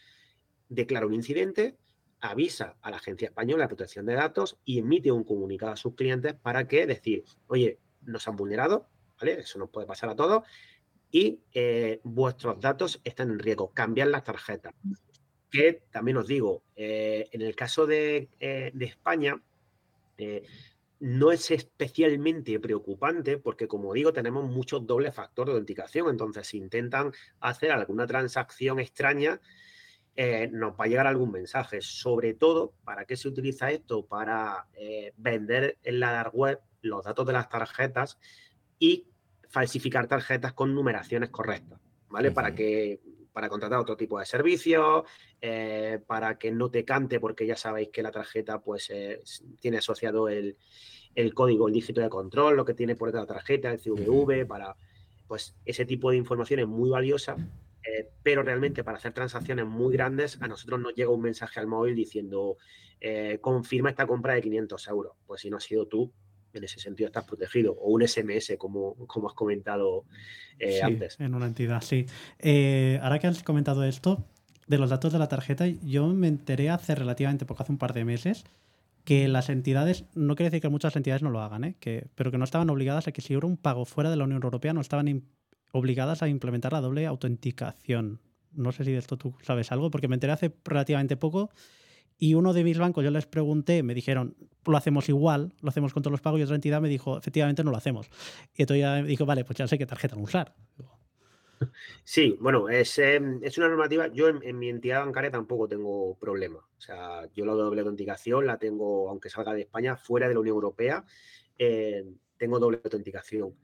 declara 0.69 1.07
un 1.07 1.15
incidente, 1.15 1.77
avisa 2.21 2.77
a 2.83 2.91
la 2.91 2.97
Agencia 2.97 3.29
Española 3.29 3.65
de 3.65 3.69
Protección 3.69 4.07
de 4.07 4.15
Datos 4.15 4.59
y 4.65 4.79
emite 4.79 5.13
un 5.13 5.25
comunicado 5.25 5.73
a 5.73 5.77
sus 5.77 5.95
clientes 5.95 6.35
para 6.35 6.67
que 6.67 6.87
decir, 6.87 7.25
oye, 7.47 7.79
nos 8.03 8.27
han 8.29 8.37
vulnerado, 8.37 8.89
¿vale? 9.21 9.41
Eso 9.41 9.59
nos 9.59 9.71
puede 9.71 9.87
pasar 9.87 10.11
a 10.11 10.17
todos 10.17 10.45
y 11.11 11.41
eh, 11.53 12.01
vuestros 12.05 12.61
datos 12.61 13.01
están 13.05 13.31
en 13.31 13.39
riesgo. 13.39 13.73
Cambiar 13.73 14.09
las 14.09 14.25
tarjetas. 14.25 14.75
Que 15.51 15.85
también 15.91 16.17
os 16.17 16.27
digo, 16.27 16.63
eh, 16.75 17.29
en 17.33 17.43
el 17.43 17.55
caso 17.55 17.87
de, 17.87 18.29
eh, 18.41 18.71
de 18.75 18.85
España, 18.85 19.41
no 20.99 21.31
es 21.31 21.51
especialmente 21.51 22.59
preocupante 22.59 23.39
porque, 23.39 23.69
como 23.69 23.93
digo, 23.93 24.13
tenemos 24.13 24.45
muchos 24.49 24.87
dobles 24.87 25.15
factores 25.15 25.53
de 25.53 25.59
autenticación. 25.59 26.09
Entonces, 26.09 26.47
si 26.47 26.59
intentan 26.59 27.13
hacer 27.41 27.71
alguna 27.71 28.07
transacción 28.07 28.81
extraña, 28.81 29.41
eh, 30.17 30.49
nos 30.51 30.73
va 30.73 30.85
a 30.85 30.89
llegar 30.89 31.07
algún 31.07 31.33
mensaje. 31.33 31.83
Sobre 31.83 32.33
todo, 32.33 32.73
¿para 32.85 33.05
qué 33.05 33.17
se 33.17 33.29
utiliza 33.29 33.71
esto? 33.71 34.07
Para 34.07 34.67
eh, 34.75 35.13
vender 35.17 35.79
en 35.83 36.01
la 36.01 36.13
dark 36.13 36.35
web 36.35 36.61
los 36.81 37.05
datos 37.05 37.27
de 37.27 37.33
las 37.35 37.49
tarjetas 37.49 38.19
y 38.79 39.07
falsificar 39.49 40.07
tarjetas 40.07 40.55
con 40.55 40.75
numeraciones 40.75 41.29
correctas, 41.31 41.81
¿vale? 42.09 42.31
Para 42.31 42.55
que 42.55 43.01
para 43.37 43.51
contratar 43.51 43.79
otro 43.79 43.99
tipo 43.99 44.19
de 44.19 44.25
servicios, 44.25 45.05
eh, 45.43 46.01
para 46.07 46.39
que 46.39 46.51
no 46.51 46.71
te 46.71 46.87
cante, 46.87 47.21
porque 47.21 47.47
ya 47.47 47.55
sabéis 47.55 47.91
que 47.91 48.03
la 48.03 48.11
tarjeta 48.11 48.63
pues 48.63 48.89
eh, 48.89 49.21
tiene 49.61 49.77
asociado 49.77 50.31
el, 50.31 50.57
código, 51.35 51.69
el 51.69 51.75
dígito 51.75 52.01
de 52.01 52.09
control, 52.09 52.57
lo 52.57 52.65
que 52.65 52.73
tiene 52.73 52.97
por 52.97 53.09
detrás 53.09 53.29
la 53.29 53.35
tarjeta, 53.35 53.71
el 53.71 53.79
CVV, 53.79 54.47
para 54.47 54.75
pues 55.27 55.55
ese 55.67 55.85
tipo 55.85 56.11
de 56.11 56.17
información 56.17 56.61
es 56.61 56.67
muy 56.67 56.89
valiosa, 56.89 57.37
eh, 57.83 58.09
pero 58.23 58.43
realmente 58.43 58.83
para 58.83 58.97
hacer 58.97 59.13
transacciones 59.13 59.67
muy 59.67 59.93
grandes 59.93 60.41
a 60.41 60.49
nosotros 60.49 60.81
nos 60.81 60.95
llega 60.95 61.11
un 61.11 61.21
mensaje 61.21 61.61
al 61.61 61.67
móvil 61.67 61.95
diciendo 61.95 62.57
confirma 63.43 63.91
esta 63.91 64.07
compra 64.07 64.33
de 64.33 64.41
500 64.41 64.89
euros. 64.89 65.13
Pues 65.27 65.43
si 65.43 65.51
no 65.51 65.59
has 65.59 65.65
sido 65.65 65.87
tú, 65.87 66.11
en 66.59 66.65
ese 66.65 66.81
sentido 66.81 67.07
estás 67.07 67.25
protegido, 67.25 67.73
o 67.73 67.91
un 67.91 68.07
SMS, 68.07 68.57
como, 68.59 68.95
como 69.07 69.29
has 69.29 69.35
comentado 69.35 70.05
eh, 70.59 70.73
sí, 70.73 70.81
antes. 70.81 71.21
En 71.21 71.35
una 71.35 71.47
entidad, 71.47 71.83
sí. 71.83 72.07
Eh, 72.39 72.99
ahora 73.03 73.19
que 73.19 73.27
has 73.27 73.43
comentado 73.43 73.85
esto, 73.85 74.25
de 74.67 74.79
los 74.79 74.91
datos 74.91 75.13
de 75.13 75.19
la 75.19 75.29
tarjeta, 75.29 75.67
yo 75.67 76.07
me 76.09 76.29
enteré 76.29 76.71
hace 76.71 76.95
relativamente 76.95 77.47
poco, 77.47 77.63
hace 77.63 77.73
un 77.73 77.79
par 77.79 77.93
de 77.93 78.05
meses, 78.05 78.45
que 79.05 79.29
las 79.29 79.49
entidades, 79.51 80.05
no 80.15 80.35
quiere 80.35 80.51
decir 80.51 80.63
que 80.63 80.69
muchas 80.69 80.97
entidades 80.97 81.23
no 81.23 81.31
lo 81.31 81.41
hagan, 81.41 81.65
¿eh? 81.65 81.77
que, 81.79 82.09
pero 82.17 82.33
que 82.33 82.39
no 82.39 82.45
estaban 82.45 82.69
obligadas 82.71 83.07
a 83.07 83.13
que 83.13 83.23
si 83.23 83.35
hubiera 83.35 83.47
un 83.47 83.57
pago 83.57 83.85
fuera 83.85 84.11
de 84.11 84.17
la 84.17 84.25
Unión 84.25 84.43
Europea, 84.43 84.73
no 84.73 84.81
estaban 84.81 85.23
obligadas 85.73 86.23
a 86.23 86.29
implementar 86.29 86.73
la 86.73 86.81
doble 86.81 87.07
autenticación. 87.07 88.21
No 88.53 88.73
sé 88.73 88.85
si 88.85 88.93
de 88.93 88.99
esto 88.99 89.17
tú 89.17 89.35
sabes 89.43 89.71
algo, 89.71 89.91
porque 89.91 90.09
me 90.09 90.15
enteré 90.15 90.33
hace 90.33 90.53
relativamente 90.65 91.17
poco 91.17 91.51
y 92.19 92.35
uno 92.35 92.53
de 92.53 92.65
mis 92.65 92.79
bancos, 92.79 93.05
yo 93.05 93.11
les 93.11 93.27
pregunté, 93.27 93.83
me 93.83 93.95
dijeron, 93.95 94.37
lo 94.65 94.77
hacemos 94.77 95.09
igual, 95.09 95.53
lo 95.61 95.69
hacemos 95.69 95.93
con 95.93 96.03
todos 96.03 96.13
los 96.13 96.21
pagos, 96.21 96.41
y 96.41 96.43
otra 96.45 96.55
entidad 96.55 96.81
me 96.81 96.89
dijo, 96.89 97.19
efectivamente 97.19 97.63
no 97.63 97.71
lo 97.71 97.77
hacemos. 97.77 98.09
Y 98.55 98.63
entonces 98.63 98.81
ya 98.81 99.03
me 99.03 99.09
dijo, 99.09 99.27
vale, 99.27 99.45
pues 99.45 99.59
ya 99.59 99.69
sé 99.69 99.79
qué 99.79 99.87
tarjeta 99.87 100.17
usar. 100.17 100.55
Sí, 102.05 102.37
bueno, 102.41 102.69
es, 102.69 102.99
em, 102.99 103.41
es 103.43 103.57
una 103.59 103.69
normativa. 103.69 104.09
Yo 104.09 104.29
en, 104.29 104.59
mi 104.59 104.69
entidad 104.69 105.05
bancaria 105.05 105.31
tampoco 105.31 105.67
tengo 105.67 106.17
problema. 106.19 106.59
O 106.59 106.81
sea, 106.81 107.29
yo 107.35 107.45
la 107.47 107.53
doble 107.53 107.81
autenticación 107.81 108.47
la 108.47 108.59
tengo, 108.59 109.09
aunque 109.09 109.31
salga 109.31 109.55
de 109.55 109.63
España, 109.63 109.97
fuera 109.97 110.29
de 110.29 110.35
la 110.35 110.41
Unión 110.41 110.55
Europea, 110.55 111.05
eh, 111.59 112.05
tengo 112.37 112.59
doble 112.59 112.81
autenticación. 112.85 113.57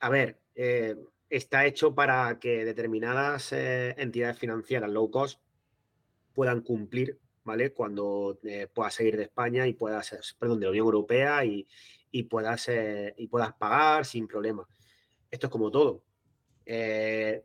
A 0.00 0.08
ver, 0.08 0.40
eh, 0.54 0.96
está 1.28 1.66
hecho 1.66 1.94
para 1.94 2.38
que 2.38 2.64
determinadas 2.64 3.52
eh, 3.52 3.94
entidades 3.98 4.38
financieras 4.38 4.90
low 4.90 5.10
cost 5.10 5.40
puedan 6.32 6.60
cumplir, 6.62 7.18
¿vale? 7.44 7.72
Cuando 7.72 8.38
puedas 8.74 8.94
seguir 8.94 9.16
de 9.16 9.24
España 9.24 9.66
y 9.66 9.74
puedas, 9.74 10.36
perdón, 10.38 10.60
de 10.60 10.66
la 10.66 10.70
Unión 10.70 10.84
Europea 10.86 11.44
y, 11.44 11.66
y 12.10 12.24
puedas, 12.24 12.70
y 13.16 13.26
puedas 13.28 13.52
pagar 13.54 14.04
sin 14.04 14.26
problema. 14.26 14.66
Esto 15.30 15.46
es 15.46 15.50
como 15.50 15.70
todo 15.70 16.02
eh, 16.72 17.42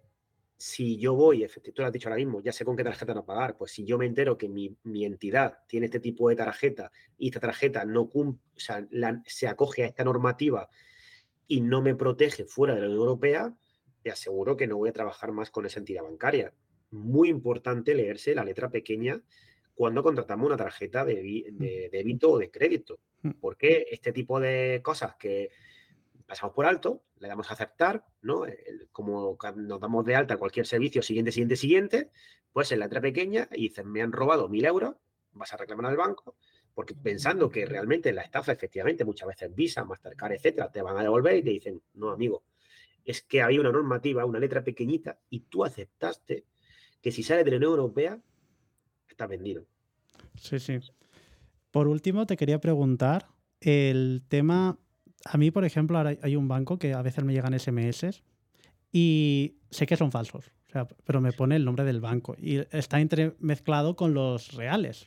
si 0.56 0.98
yo 0.98 1.16
voy, 1.16 1.48
tú 1.48 1.82
lo 1.82 1.88
has 1.88 1.92
dicho 1.92 2.08
ahora 2.08 2.18
mismo, 2.18 2.42
ya 2.42 2.52
sé 2.52 2.64
con 2.64 2.78
qué 2.78 2.84
tarjeta 2.84 3.14
no 3.16 3.26
pagar, 3.26 3.58
pues 3.58 3.72
si 3.72 3.86
yo 3.86 3.98
me 3.98 4.06
entero 4.06 4.38
que 4.38 4.48
mi, 4.48 4.78
entidad 5.04 5.58
tiene 5.68 5.88
este 5.88 6.00
tipo 6.00 6.30
de 6.30 6.36
tarjeta 6.36 6.92
y 7.18 7.30
esta 7.30 7.40
tarjeta 7.40 7.86
no 7.86 8.08
cumple, 8.08 8.42
o 8.56 8.60
sea, 8.60 8.88
se 9.26 9.48
acoge 9.48 9.84
a 9.84 9.88
esta 9.88 10.04
normativa 10.04 10.70
y 11.48 11.62
no 11.62 11.82
me 11.82 11.96
protege 11.96 12.46
fuera 12.46 12.76
de 12.76 12.82
la 12.82 12.86
Unión 12.86 13.02
Europea, 13.02 13.54
te 14.04 14.12
aseguro 14.12 14.56
que 14.56 14.68
no 14.68 14.78
voy 14.78 14.90
a 14.90 14.94
trabajar 14.94 15.32
más 15.32 15.50
con 15.50 15.66
esa 15.66 15.80
entidad 15.80 16.04
bancaria. 16.04 16.54
Muy 16.96 17.30
importante 17.30 17.94
leerse 17.94 18.36
la 18.36 18.44
letra 18.44 18.70
pequeña 18.70 19.22
cuando 19.74 20.02
contratamos 20.04 20.48
una 20.48 20.58
tarjeta 20.58 21.04
de, 21.04 21.16
de 21.52 21.90
débito 21.92 22.32
o 22.32 22.40
de 22.40 22.50
crédito, 22.50 23.00
mm. 23.22 23.32
porque 23.42 23.88
este 23.92 24.14
tipo 24.14 24.40
de 24.40 24.80
cosas 24.84 25.16
que 25.16 25.52
pasamos 26.26 26.56
por 26.56 26.66
alto, 26.66 27.04
le 27.20 27.28
damos 27.28 27.50
a 27.50 27.54
aceptar, 27.54 28.04
¿no? 28.22 28.44
como 28.92 29.38
nos 29.56 29.80
damos 29.80 30.06
de 30.06 30.16
alta 30.16 30.38
cualquier 30.38 30.66
servicio 30.66 31.02
siguiente, 31.02 31.32
siguiente, 31.32 31.56
siguiente, 31.56 32.10
pues 32.52 32.72
en 32.72 32.80
la 32.80 32.86
letra 32.86 33.02
pequeña 33.02 33.48
y 33.52 33.70
dicen, 33.70 33.92
me 33.92 34.02
han 34.02 34.12
robado 34.12 34.50
mil 34.50 34.66
euros, 34.66 34.96
vas 35.34 35.54
a 35.54 35.58
reclamar 35.58 35.88
al 35.88 35.98
banco, 35.98 36.38
porque 36.74 36.96
pensando 36.96 37.50
que 37.50 37.66
realmente 37.66 38.12
la 38.12 38.22
estafa, 38.22 38.52
efectivamente, 38.52 39.06
muchas 39.06 39.28
veces 39.28 39.54
Visa, 39.54 39.86
Mastercard, 39.86 40.34
etcétera, 40.34 40.72
te 40.72 40.82
van 40.82 40.98
a 40.98 41.04
devolver 41.04 41.36
y 41.38 41.44
te 41.44 41.50
dicen, 41.52 41.82
no, 41.94 42.12
amigo, 42.12 42.44
es 43.04 43.22
que 43.22 43.42
había 43.42 43.62
una 43.62 43.72
normativa, 43.72 44.26
una 44.26 44.40
letra 44.40 44.64
pequeñita, 44.64 45.20
y 45.30 45.42
tú 45.42 45.64
aceptaste 45.64 46.46
que 47.06 47.12
si 47.12 47.22
sale 47.22 47.44
de 47.44 47.52
la 47.52 47.58
Unión 47.58 47.74
Europea, 47.74 48.20
está 49.08 49.28
vendido. 49.28 49.64
Sí, 50.34 50.58
sí. 50.58 50.80
Por 51.70 51.88
último, 51.88 52.26
te 52.26 52.36
quería 52.36 52.60
preguntar 52.60 53.28
el 53.62 54.24
tema 54.28 54.80
a 55.24 55.38
mí, 55.38 55.52
por 55.52 55.66
ejemplo, 55.66 56.00
ahora 56.00 56.18
hay 56.24 56.36
un 56.36 56.48
banco 56.48 56.80
que 56.80 56.94
a 56.94 57.04
veces 57.04 57.24
me 57.24 57.34
llegan 57.34 57.54
SMS 57.60 58.24
y 58.92 59.60
sé 59.70 59.86
que 59.86 59.98
son 59.98 60.12
falsos, 60.12 60.48
o 60.68 60.72
sea, 60.72 60.88
pero 60.88 61.22
me 61.22 61.32
pone 61.32 61.56
el 61.58 61.64
nombre 61.64 61.86
del 61.86 62.02
banco 62.02 62.36
y 62.40 62.64
está 62.72 63.00
entremezclado 63.00 63.96
con 63.96 64.16
los 64.16 64.54
reales. 64.54 65.06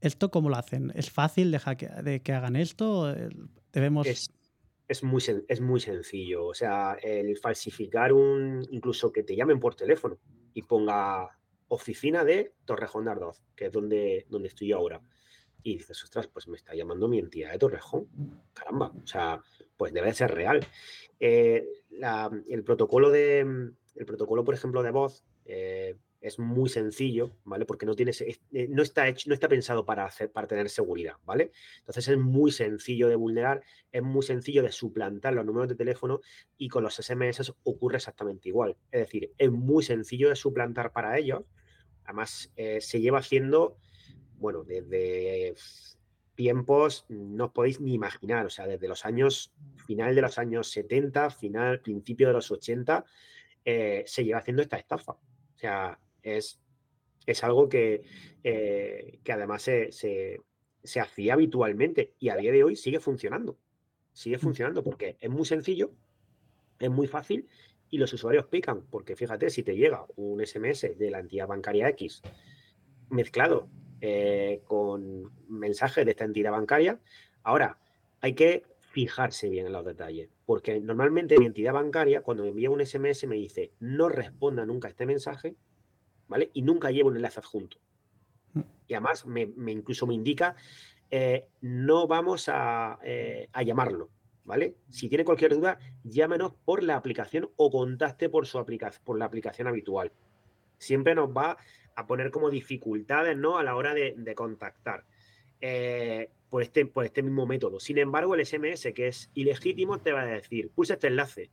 ¿Esto 0.00 0.32
cómo 0.32 0.48
lo 0.48 0.56
hacen? 0.56 0.90
¿Es 0.96 1.08
fácil 1.12 1.52
de, 1.52 2.20
que 2.20 2.32
hagan 2.32 2.56
esto? 2.56 3.14
Debemos... 3.72 4.08
Es, 4.08 4.32
muy, 5.02 5.22
es 5.48 5.60
muy 5.60 5.80
sencillo. 5.80 6.46
O 6.46 6.54
sea, 6.54 6.94
el 7.02 7.36
falsificar 7.38 8.12
un... 8.12 8.66
incluso 8.70 9.12
que 9.12 9.22
te 9.22 9.36
llamen 9.36 9.60
por 9.60 9.74
teléfono 9.74 10.18
y 10.54 10.62
ponga 10.62 11.38
oficina 11.68 12.24
de 12.24 12.52
Torrejón 12.64 13.04
de 13.04 13.10
Ardoz, 13.12 13.42
que 13.54 13.66
es 13.66 13.72
donde, 13.72 14.26
donde 14.28 14.48
estoy 14.48 14.72
ahora 14.72 15.00
y 15.62 15.76
dices, 15.76 16.02
ostras, 16.02 16.26
pues 16.26 16.48
me 16.48 16.56
está 16.56 16.74
llamando 16.74 17.08
mi 17.08 17.18
entidad 17.18 17.52
de 17.52 17.58
Torrejón. 17.58 18.08
Caramba, 18.52 18.92
o 19.02 19.06
sea, 19.06 19.40
pues 19.76 19.92
debe 19.92 20.08
de 20.08 20.14
ser 20.14 20.34
real. 20.34 20.66
Eh, 21.20 21.66
el 22.48 22.64
protocolo 22.64 23.10
de, 23.10 23.40
el 23.94 24.06
protocolo, 24.06 24.44
por 24.44 24.54
ejemplo, 24.54 24.82
de 24.82 24.90
voz 24.90 25.24
eh, 25.44 25.96
es 26.22 26.38
muy 26.38 26.68
sencillo, 26.68 27.36
¿vale? 27.44 27.66
Porque 27.66 27.84
no 27.84 27.94
tienes, 27.94 28.20
eh, 28.22 28.38
no 28.70 28.82
está 28.82 29.08
hecho, 29.08 29.28
no 29.28 29.34
está 29.34 29.48
pensado 29.48 29.84
para 29.84 30.06
hacer, 30.06 30.32
para 30.32 30.46
tener 30.46 30.70
seguridad, 30.70 31.16
¿vale? 31.24 31.52
Entonces 31.80 32.08
es 32.08 32.18
muy 32.18 32.50
sencillo 32.50 33.08
de 33.08 33.16
vulnerar, 33.16 33.62
es 33.90 34.02
muy 34.02 34.22
sencillo 34.22 34.62
de 34.62 34.72
suplantar 34.72 35.34
los 35.34 35.44
números 35.44 35.68
de 35.68 35.74
teléfono 35.74 36.20
y 36.56 36.68
con 36.68 36.82
los 36.82 36.94
SMS 36.94 37.52
ocurre 37.64 37.96
exactamente 37.96 38.48
igual. 38.48 38.76
Es 38.90 39.00
decir, 39.00 39.32
es 39.36 39.50
muy 39.50 39.82
sencillo 39.82 40.30
de 40.30 40.36
suplantar 40.36 40.92
para 40.92 41.18
ellos. 41.18 41.42
Además, 42.04 42.50
se 42.56 43.00
lleva 43.00 43.18
haciendo 43.18 43.76
bueno, 44.42 44.64
desde 44.64 45.54
tiempos 46.34 47.06
no 47.08 47.44
os 47.46 47.52
podéis 47.52 47.80
ni 47.80 47.94
imaginar, 47.94 48.44
o 48.44 48.50
sea, 48.50 48.66
desde 48.66 48.88
los 48.88 49.06
años, 49.06 49.54
final 49.86 50.14
de 50.16 50.22
los 50.22 50.36
años 50.36 50.68
70, 50.70 51.30
final, 51.30 51.80
principio 51.80 52.26
de 52.26 52.32
los 52.32 52.50
80, 52.50 53.04
eh, 53.64 54.02
se 54.04 54.24
lleva 54.24 54.40
haciendo 54.40 54.60
esta 54.60 54.76
estafa. 54.76 55.12
O 55.12 55.58
sea, 55.58 55.96
es, 56.22 56.60
es 57.26 57.44
algo 57.44 57.68
que, 57.68 58.02
eh, 58.44 59.18
que 59.24 59.32
además 59.32 59.62
se, 59.62 59.92
se, 59.92 60.40
hacía 61.00 61.34
habitualmente 61.34 62.14
y 62.18 62.28
a 62.28 62.36
día 62.36 62.52
de 62.52 62.64
hoy 62.64 62.76
sigue 62.76 63.00
funcionando. 63.00 63.58
Sigue 64.12 64.36
mm. 64.36 64.40
funcionando 64.40 64.82
porque 64.82 65.16
es 65.20 65.30
muy 65.30 65.44
sencillo, 65.44 65.92
es 66.78 66.90
muy 66.90 67.06
fácil 67.06 67.48
y 67.90 67.98
los 67.98 68.12
usuarios 68.12 68.46
pican, 68.46 68.82
porque 68.90 69.16
fíjate, 69.16 69.50
si 69.50 69.62
te 69.62 69.76
llega 69.76 70.06
un 70.16 70.44
SMS 70.44 70.98
de 70.98 71.10
la 71.10 71.20
entidad 71.20 71.46
bancaria 71.46 71.88
X 71.90 72.22
mezclado 73.10 73.68
eh, 74.04 74.62
con 74.66 75.30
mensajes 75.48 76.04
de 76.04 76.10
esta 76.10 76.24
entidad 76.24 76.50
bancaria. 76.50 76.98
Ahora, 77.44 77.78
hay 78.20 78.34
que 78.34 78.64
fijarse 78.80 79.48
bien 79.48 79.66
en 79.66 79.72
los 79.72 79.84
detalles, 79.84 80.28
porque 80.44 80.80
normalmente 80.80 81.38
mi 81.38 81.46
entidad 81.46 81.72
bancaria, 81.72 82.22
cuando 82.22 82.42
me 82.42 82.48
envía 82.48 82.68
un 82.68 82.84
SMS, 82.84 83.28
me 83.28 83.36
dice 83.36 83.70
no 83.78 84.08
responda 84.08 84.66
nunca 84.66 84.88
a 84.88 84.90
este 84.90 85.06
mensaje, 85.06 85.54
¿vale? 86.32 86.50
Y 86.54 86.62
nunca 86.62 86.90
llevo 86.90 87.10
un 87.10 87.16
enlace 87.16 87.40
adjunto. 87.40 87.76
Mm. 88.54 88.60
Y 88.88 88.94
además, 88.94 89.26
me, 89.26 89.42
incluso 89.70 90.06
me 90.06 90.14
indica 90.14 90.56
eh, 91.10 91.46
no 91.60 92.06
vamos 92.06 92.48
a, 92.48 92.98
eh, 93.04 93.46
a, 93.52 93.62
llamarlo, 93.62 94.08
¿vale? 94.44 94.76
Si 94.88 95.10
tiene 95.10 95.26
cualquier 95.26 95.54
duda, 95.54 95.78
llámenos 96.04 96.54
por 96.64 96.82
la 96.82 96.96
aplicación 96.96 97.50
o 97.56 97.70
contacte 97.70 98.30
por, 98.30 98.46
su 98.46 98.64
por 99.04 99.18
la 99.18 99.26
aplicación 99.26 99.68
habitual. 99.68 100.10
Siempre 100.78 101.14
nos 101.14 101.28
va 101.28 101.58
a 101.96 102.06
poner 102.06 102.30
como 102.30 102.48
dificultades 102.48 103.36
¿no? 103.36 103.58
a 103.58 103.62
la 103.62 103.76
hora 103.76 103.92
de, 103.92 104.34
contactar 104.34 105.04
eh, 105.60 106.30
por, 106.48 106.62
este, 106.62 106.86
por 106.86 107.04
este 107.04 107.22
mismo 107.22 107.44
método. 107.46 107.78
Sin 107.78 107.98
embargo, 107.98 108.34
el 108.34 108.46
SMS, 108.46 108.94
que 108.94 109.08
es 109.08 109.30
ilegítimo, 109.34 109.98
te 109.98 110.12
va 110.12 110.22
a 110.22 110.26
decir, 110.26 110.70
pulsa 110.70 110.94
este 110.94 111.08
enlace. 111.08 111.50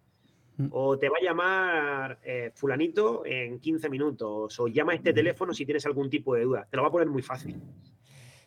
Mm. 0.60 0.68
O 0.72 1.00
te 1.00 1.08
va 1.08 1.18
a 1.22 1.24
llamar 1.24 2.20
eh, 2.22 2.52
fulanito 2.54 3.26
en 3.26 3.60
15 3.60 3.90
minutos. 3.90 4.60
O 4.60 4.68
llama 4.68 4.92
a 4.92 4.96
este 4.96 5.14
teléfono 5.14 5.54
si 5.54 5.66
tienes 5.66 5.86
algún 5.86 6.10
tipo 6.10 6.36
de 6.36 6.44
duda. 6.44 6.68
Te 6.70 6.76
lo 6.76 6.84
va 6.84 6.90
a 6.90 6.92
poner 6.92 7.08
muy 7.08 7.22
fácil. 7.22 7.56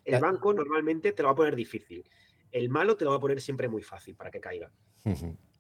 El 0.05 0.21
banco 0.21 0.53
normalmente 0.53 1.13
te 1.13 1.23
lo 1.23 1.29
va 1.29 1.33
a 1.33 1.37
poner 1.37 1.57
difícil. 1.57 2.05
El 2.51 2.69
malo 2.69 2.97
te 2.97 3.07
lo 3.07 3.13
va 3.13 3.17
a 3.17 3.21
poner 3.21 3.41
siempre 3.41 3.67
muy 3.67 3.83
fácil 3.83 4.15
para 4.15 4.31
que 4.31 4.41
caiga. 4.41 4.71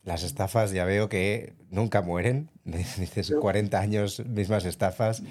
Las 0.02 0.24
estafas 0.24 0.72
ya 0.72 0.84
veo 0.84 1.08
que 1.08 1.54
nunca 1.70 2.02
mueren. 2.02 2.50
Dices 2.64 3.32
40 3.40 3.80
años, 3.80 4.22
mismas 4.26 4.66
estafas. 4.66 5.22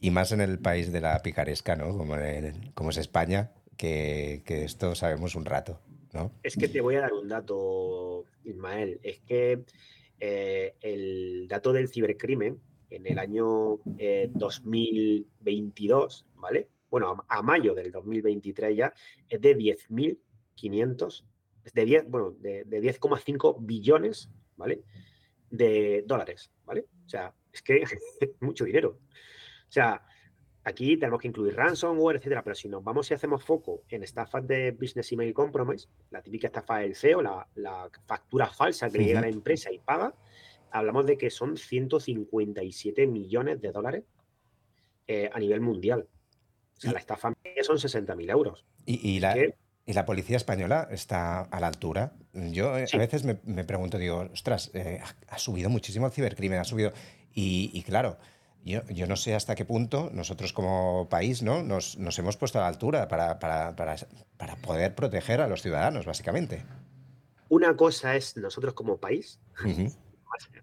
Y 0.00 0.12
más 0.12 0.30
en 0.30 0.40
el 0.40 0.60
país 0.60 0.92
de 0.92 1.00
la 1.00 1.20
picaresca, 1.22 1.74
¿no? 1.74 1.96
Como, 1.96 2.14
como 2.74 2.90
es 2.90 2.96
España, 2.98 3.50
que, 3.76 4.42
que, 4.44 4.64
esto 4.64 4.94
sabemos 4.94 5.34
un 5.34 5.44
rato, 5.44 5.80
¿no? 6.12 6.32
Es 6.42 6.56
que 6.56 6.68
te 6.68 6.80
voy 6.80 6.96
a 6.96 7.02
dar 7.02 7.12
un 7.12 7.28
dato, 7.28 8.24
Ismael. 8.44 9.00
Es 9.04 9.20
que 9.20 9.64
eh, 10.24 10.76
el 10.80 11.48
dato 11.48 11.72
del 11.72 11.88
cibercrimen 11.88 12.60
en 12.90 13.08
el 13.08 13.18
año 13.18 13.80
2022, 14.30 16.22
eh, 16.22 16.30
¿vale? 16.36 16.68
Bueno, 16.88 17.24
a, 17.26 17.42
mayo 17.42 17.74
del 17.74 17.90
2023 17.90 18.76
ya, 18.76 18.94
es 19.28 19.40
de 19.40 19.56
10.500, 19.56 21.24
de 21.74 21.84
10, 21.84 22.08
bueno, 22.08 22.36
de, 22.38 22.62
de 22.62 22.80
10,5 22.80 23.56
billones, 23.62 24.30
¿vale? 24.56 24.84
De 25.50 26.04
dólares, 26.06 26.52
¿vale? 26.66 26.86
O 27.04 27.08
sea, 27.08 27.34
es 27.52 27.60
que 27.60 27.82
es 28.20 28.30
mucho 28.38 28.64
dinero. 28.64 29.00
O 29.00 29.72
sea, 29.72 30.06
aquí 30.64 30.96
tenemos 30.96 31.20
que 31.20 31.28
incluir 31.28 31.54
ransomware, 31.54 32.16
etcétera, 32.16 32.42
pero 32.42 32.54
si 32.54 32.68
nos 32.68 32.82
vamos 32.82 33.10
y 33.10 33.14
hacemos 33.14 33.44
foco 33.44 33.82
en 33.88 34.02
estafas 34.02 34.46
de 34.46 34.72
Business 34.72 35.12
Email 35.12 35.34
Compromise, 35.34 35.88
la 36.10 36.22
típica 36.22 36.48
estafa 36.48 36.78
del 36.78 36.94
CEO, 36.94 37.22
la, 37.22 37.90
factura 38.06 38.46
falsa 38.46 38.90
que 38.90 38.98
llega 38.98 39.18
a 39.18 39.22
la 39.22 39.28
empresa 39.28 39.72
y 39.72 39.78
paga, 39.78 40.14
hablamos 40.70 41.06
de 41.06 41.18
que 41.18 41.30
son 41.30 41.56
157 41.56 43.06
millones 43.06 43.60
de 43.60 43.72
dólares 43.72 44.04
eh, 45.06 45.30
a 45.32 45.38
nivel 45.38 45.60
mundial. 45.60 46.08
O 46.76 46.80
sea, 46.80 46.92
la 46.92 46.98
estafa 46.98 47.32
son 47.62 47.76
60.000 47.76 48.30
euros. 48.30 48.66
¿Y, 48.86 49.20
la, 49.20 49.36
¿Y, 49.86 49.92
la, 49.92 50.04
policía 50.04 50.36
española 50.36 50.88
está 50.90 51.42
a 51.42 51.60
la 51.60 51.68
altura? 51.68 52.14
Yo 52.32 52.76
eh, 52.76 52.86
a 52.92 52.96
veces 52.96 53.24
me, 53.24 53.64
pregunto, 53.64 53.98
digo, 53.98 54.28
ostras, 54.32 54.70
eh, 54.74 55.00
ha 55.28 55.38
subido 55.38 55.70
muchísimo 55.70 56.06
el 56.06 56.12
cibercrimen, 56.12 56.58
ha 56.58 56.64
subido... 56.64 56.92
Y, 57.34 57.82
claro, 57.84 58.18
yo, 58.64 58.82
yo, 58.88 59.06
no 59.06 59.16
sé 59.16 59.34
hasta 59.34 59.54
qué 59.54 59.64
punto 59.64 60.10
nosotros 60.12 60.52
como 60.52 61.08
país 61.08 61.42
¿no? 61.42 61.62
nos, 61.62 61.98
nos 61.98 62.18
hemos 62.18 62.36
puesto 62.36 62.58
a 62.58 62.62
la 62.62 62.68
altura 62.68 63.08
para, 63.08 63.38
para, 63.38 63.74
para, 63.74 63.96
para, 64.36 64.56
poder 64.56 64.94
proteger 64.94 65.40
a 65.40 65.48
los 65.48 65.62
ciudadanos, 65.62 66.06
básicamente. 66.06 66.62
Una 67.48 67.76
cosa 67.76 68.16
es 68.16 68.36
nosotros 68.36 68.74
como 68.74 68.98
país, 68.98 69.40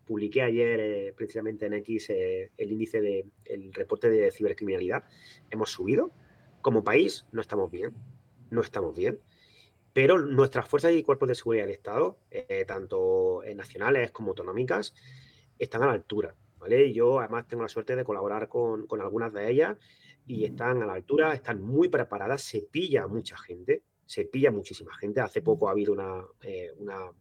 publiqué 0.05 0.41
ayer 0.41 0.79
eh, 0.79 1.13
precisamente 1.15 1.65
en 1.65 1.73
X 1.73 2.09
eh, 2.09 2.51
el 2.57 2.71
índice 2.71 3.01
de 3.01 3.25
el 3.45 3.73
reporte 3.73 4.09
de 4.09 4.31
cibercriminalidad. 4.31 5.03
Hemos 5.49 5.71
subido. 5.71 6.11
Como 6.61 6.83
país 6.83 7.25
no 7.31 7.41
estamos 7.41 7.69
bien. 7.71 7.93
No 8.49 8.61
estamos 8.61 8.95
bien. 8.95 9.19
Pero 9.93 10.19
nuestras 10.19 10.67
fuerzas 10.67 10.93
y 10.93 11.03
cuerpos 11.03 11.27
de 11.27 11.35
seguridad 11.35 11.65
del 11.65 11.73
Estado, 11.73 12.17
eh, 12.31 12.65
tanto 12.67 13.41
nacionales 13.55 14.11
como 14.11 14.29
autonómicas, 14.29 14.93
están 15.57 15.83
a 15.83 15.87
la 15.87 15.93
altura. 15.93 16.35
¿Vale? 16.59 16.93
Yo 16.93 17.19
además 17.19 17.47
tengo 17.47 17.63
la 17.63 17.69
suerte 17.69 17.95
de 17.95 18.03
colaborar 18.03 18.47
con, 18.47 18.85
con 18.87 19.01
algunas 19.01 19.33
de 19.33 19.49
ellas 19.49 19.77
y 20.27 20.45
están 20.45 20.83
a 20.83 20.85
la 20.85 20.93
altura, 20.93 21.33
están 21.33 21.61
muy 21.61 21.89
preparadas, 21.89 22.41
se 22.41 22.61
pilla 22.61 23.07
mucha 23.07 23.37
gente, 23.37 23.83
se 24.05 24.25
pilla 24.25 24.51
muchísima 24.51 24.93
gente. 24.95 25.21
Hace 25.21 25.41
poco 25.41 25.67
ha 25.67 25.71
habido 25.71 25.93
una, 25.93 26.23
una 26.77 27.11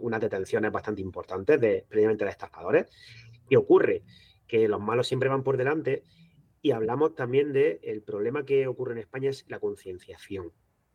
unas 0.00 0.20
detenciones 0.20 0.72
bastante 0.72 1.02
importantes 1.02 1.60
de 1.60 1.84
previamente 1.88 2.24
de 2.24 2.30
estafadores. 2.30 2.86
¿Qué 3.48 3.56
ocurre? 3.56 4.02
Que 4.46 4.68
los 4.68 4.80
malos 4.80 5.06
siempre 5.06 5.28
van 5.28 5.42
por 5.42 5.56
delante 5.56 6.02
y 6.62 6.72
hablamos 6.72 7.14
también 7.14 7.52
del 7.52 7.78
el 7.82 8.02
problema 8.02 8.44
que 8.44 8.66
ocurre 8.66 8.92
en 8.92 8.98
España 8.98 9.30
es 9.30 9.44
la 9.48 9.60
concienciación. 9.60 10.52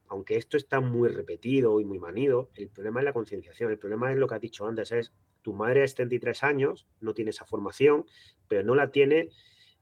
Aunque 0.08 0.38
esto 0.38 0.58
está 0.58 0.80
muy 0.80 1.10
repetido 1.10 1.80
y 1.80 1.86
muy 1.86 2.00
manido, 2.00 2.50
el 2.56 2.70
problema 2.70 3.00
es 3.00 3.06
la 3.06 3.14
concienciación. 3.14 3.72
El 3.72 3.80
problema 3.80 4.12
es 4.12 4.18
lo 4.18 4.28
que 4.28 4.36
has 4.36 4.42
dicho 4.42 4.68
antes, 4.68 4.92
es 4.92 5.14
tu 5.42 5.54
madre 5.54 5.84
es 5.84 5.96
33 5.96 6.44
años, 6.44 6.88
no 7.02 7.14
tiene 7.14 7.30
esa 7.30 7.46
formación, 7.46 8.06
pero 8.48 8.64
no 8.64 8.76
la 8.76 8.92
tiene, 8.92 9.30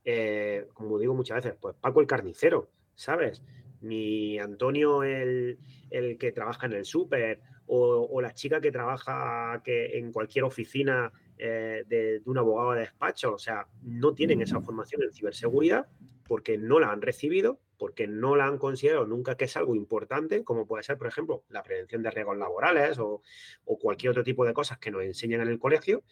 eh, 0.04 0.68
como 0.74 1.00
digo 1.00 1.14
muchas 1.14 1.44
veces, 1.44 1.58
pues 1.60 1.76
Paco 1.80 2.02
el 2.02 2.08
carnicero, 2.08 2.70
¿sabes? 2.96 3.42
Ni 3.82 4.40
Antonio 4.40 5.04
el, 5.04 5.60
el 5.90 6.18
que 6.18 6.32
trabaja 6.32 6.66
en 6.66 6.74
el 6.74 6.86
súper, 6.86 7.40
o, 7.66 8.22
la 8.22 8.34
chica 8.34 8.62
que 8.62 8.72
trabaja 8.72 9.62
que 9.64 9.98
en 9.98 10.12
cualquier 10.12 10.44
oficina 10.44 11.12
eh, 11.38 11.84
de, 11.88 12.22
un 12.26 12.38
abogado 12.38 12.74
de 12.74 12.82
despacho. 12.82 13.34
O 13.34 13.40
sea, 13.40 13.68
no 13.82 14.14
tienen 14.14 14.42
esa 14.42 14.62
formación 14.62 15.04
en 15.04 15.14
ciberseguridad 15.14 15.88
porque 16.28 16.58
no 16.58 16.80
la 16.80 16.92
han 16.92 17.02
recibido, 17.02 17.60
porque 17.78 18.08
no 18.08 18.36
la 18.36 18.46
han 18.46 18.58
considerado 18.58 19.06
nunca 19.06 19.36
que 19.36 19.46
es 19.46 19.58
algo 19.58 19.76
importante, 19.76 20.44
como 20.44 20.66
puede 20.66 20.84
ser, 20.84 20.98
por 20.98 21.08
ejemplo, 21.08 21.44
la 21.50 21.64
prevención 21.64 22.04
de 22.04 22.12
riesgos 22.12 22.38
laborales 22.38 22.98
o, 23.00 23.22
cualquier 23.66 24.12
otro 24.12 24.24
tipo 24.24 24.46
de 24.46 24.54
cosas 24.54 24.78
que 24.78 24.92
nos 24.92 25.04
enseñan 25.04 25.42
en 25.42 25.50
el 25.50 25.60
colegio, 25.60 26.04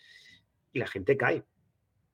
y 0.74 0.80
la 0.80 0.88
gente 0.88 1.18
cae. 1.18 1.44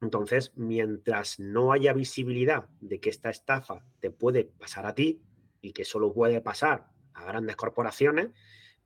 Entonces, 0.01 0.51
mientras 0.55 1.39
no 1.39 1.71
haya 1.71 1.93
visibilidad 1.93 2.67
de 2.81 2.99
que 2.99 3.09
esta 3.09 3.29
estafa 3.29 3.83
te 3.99 4.11
puede 4.11 4.45
pasar 4.45 4.85
a 4.85 4.93
ti 4.93 5.21
y 5.61 5.73
que 5.73 5.85
solo 5.85 6.13
puede 6.13 6.41
pasar 6.41 6.87
a 7.13 7.25
grandes 7.25 7.55
corporaciones, 7.55 8.29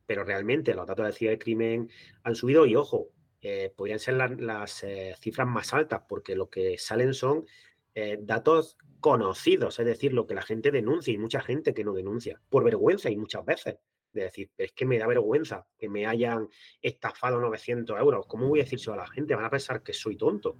pero 0.06 0.24
realmente 0.24 0.74
los 0.74 0.88
datos 0.88 1.06
de 1.06 1.14
cibercrimen 1.14 1.90
han 2.24 2.36
subido 2.36 2.66
y 2.66 2.76
ojo, 2.76 3.10
eh, 3.42 3.74
podrían 3.76 4.00
ser 4.00 4.16
las 4.40 4.84
eh, 4.84 5.16
cifras 5.20 5.48
más 5.48 5.74
altas 5.74 6.04
porque 6.08 6.36
lo 6.36 6.50
que 6.50 6.78
salen 6.78 7.14
son 7.14 7.46
eh, 7.94 8.18
datos 8.22 8.78
conocidos, 9.00 9.80
es 9.80 9.86
decir, 9.86 10.14
lo 10.14 10.28
que 10.28 10.36
la 10.36 10.42
gente 10.42 10.72
denuncia 10.72 11.14
y 11.14 11.18
mucha 11.18 11.42
gente 11.42 11.74
que 11.74 11.84
no 11.84 11.94
denuncia, 11.94 12.42
por 12.50 12.64
vergüenza 12.64 13.10
y 13.10 13.18
muchas 13.18 13.46
veces. 13.46 13.78
De 14.14 14.24
decir, 14.24 14.52
es 14.58 14.74
que 14.74 14.86
me 14.86 14.98
da 14.98 15.08
vergüenza 15.08 15.66
que 15.78 15.88
me 15.88 16.06
hayan 16.06 16.50
estafado 16.82 17.40
900 17.40 17.98
euros. 17.98 18.26
¿Cómo 18.28 18.50
voy 18.50 18.60
a 18.60 18.64
decirlo 18.64 18.94
a 18.94 18.98
la 18.98 19.08
gente? 19.08 19.36
Van 19.36 19.46
a 19.46 19.50
pensar 19.50 19.82
que 19.84 19.94
soy 19.94 20.18
tonto. 20.18 20.58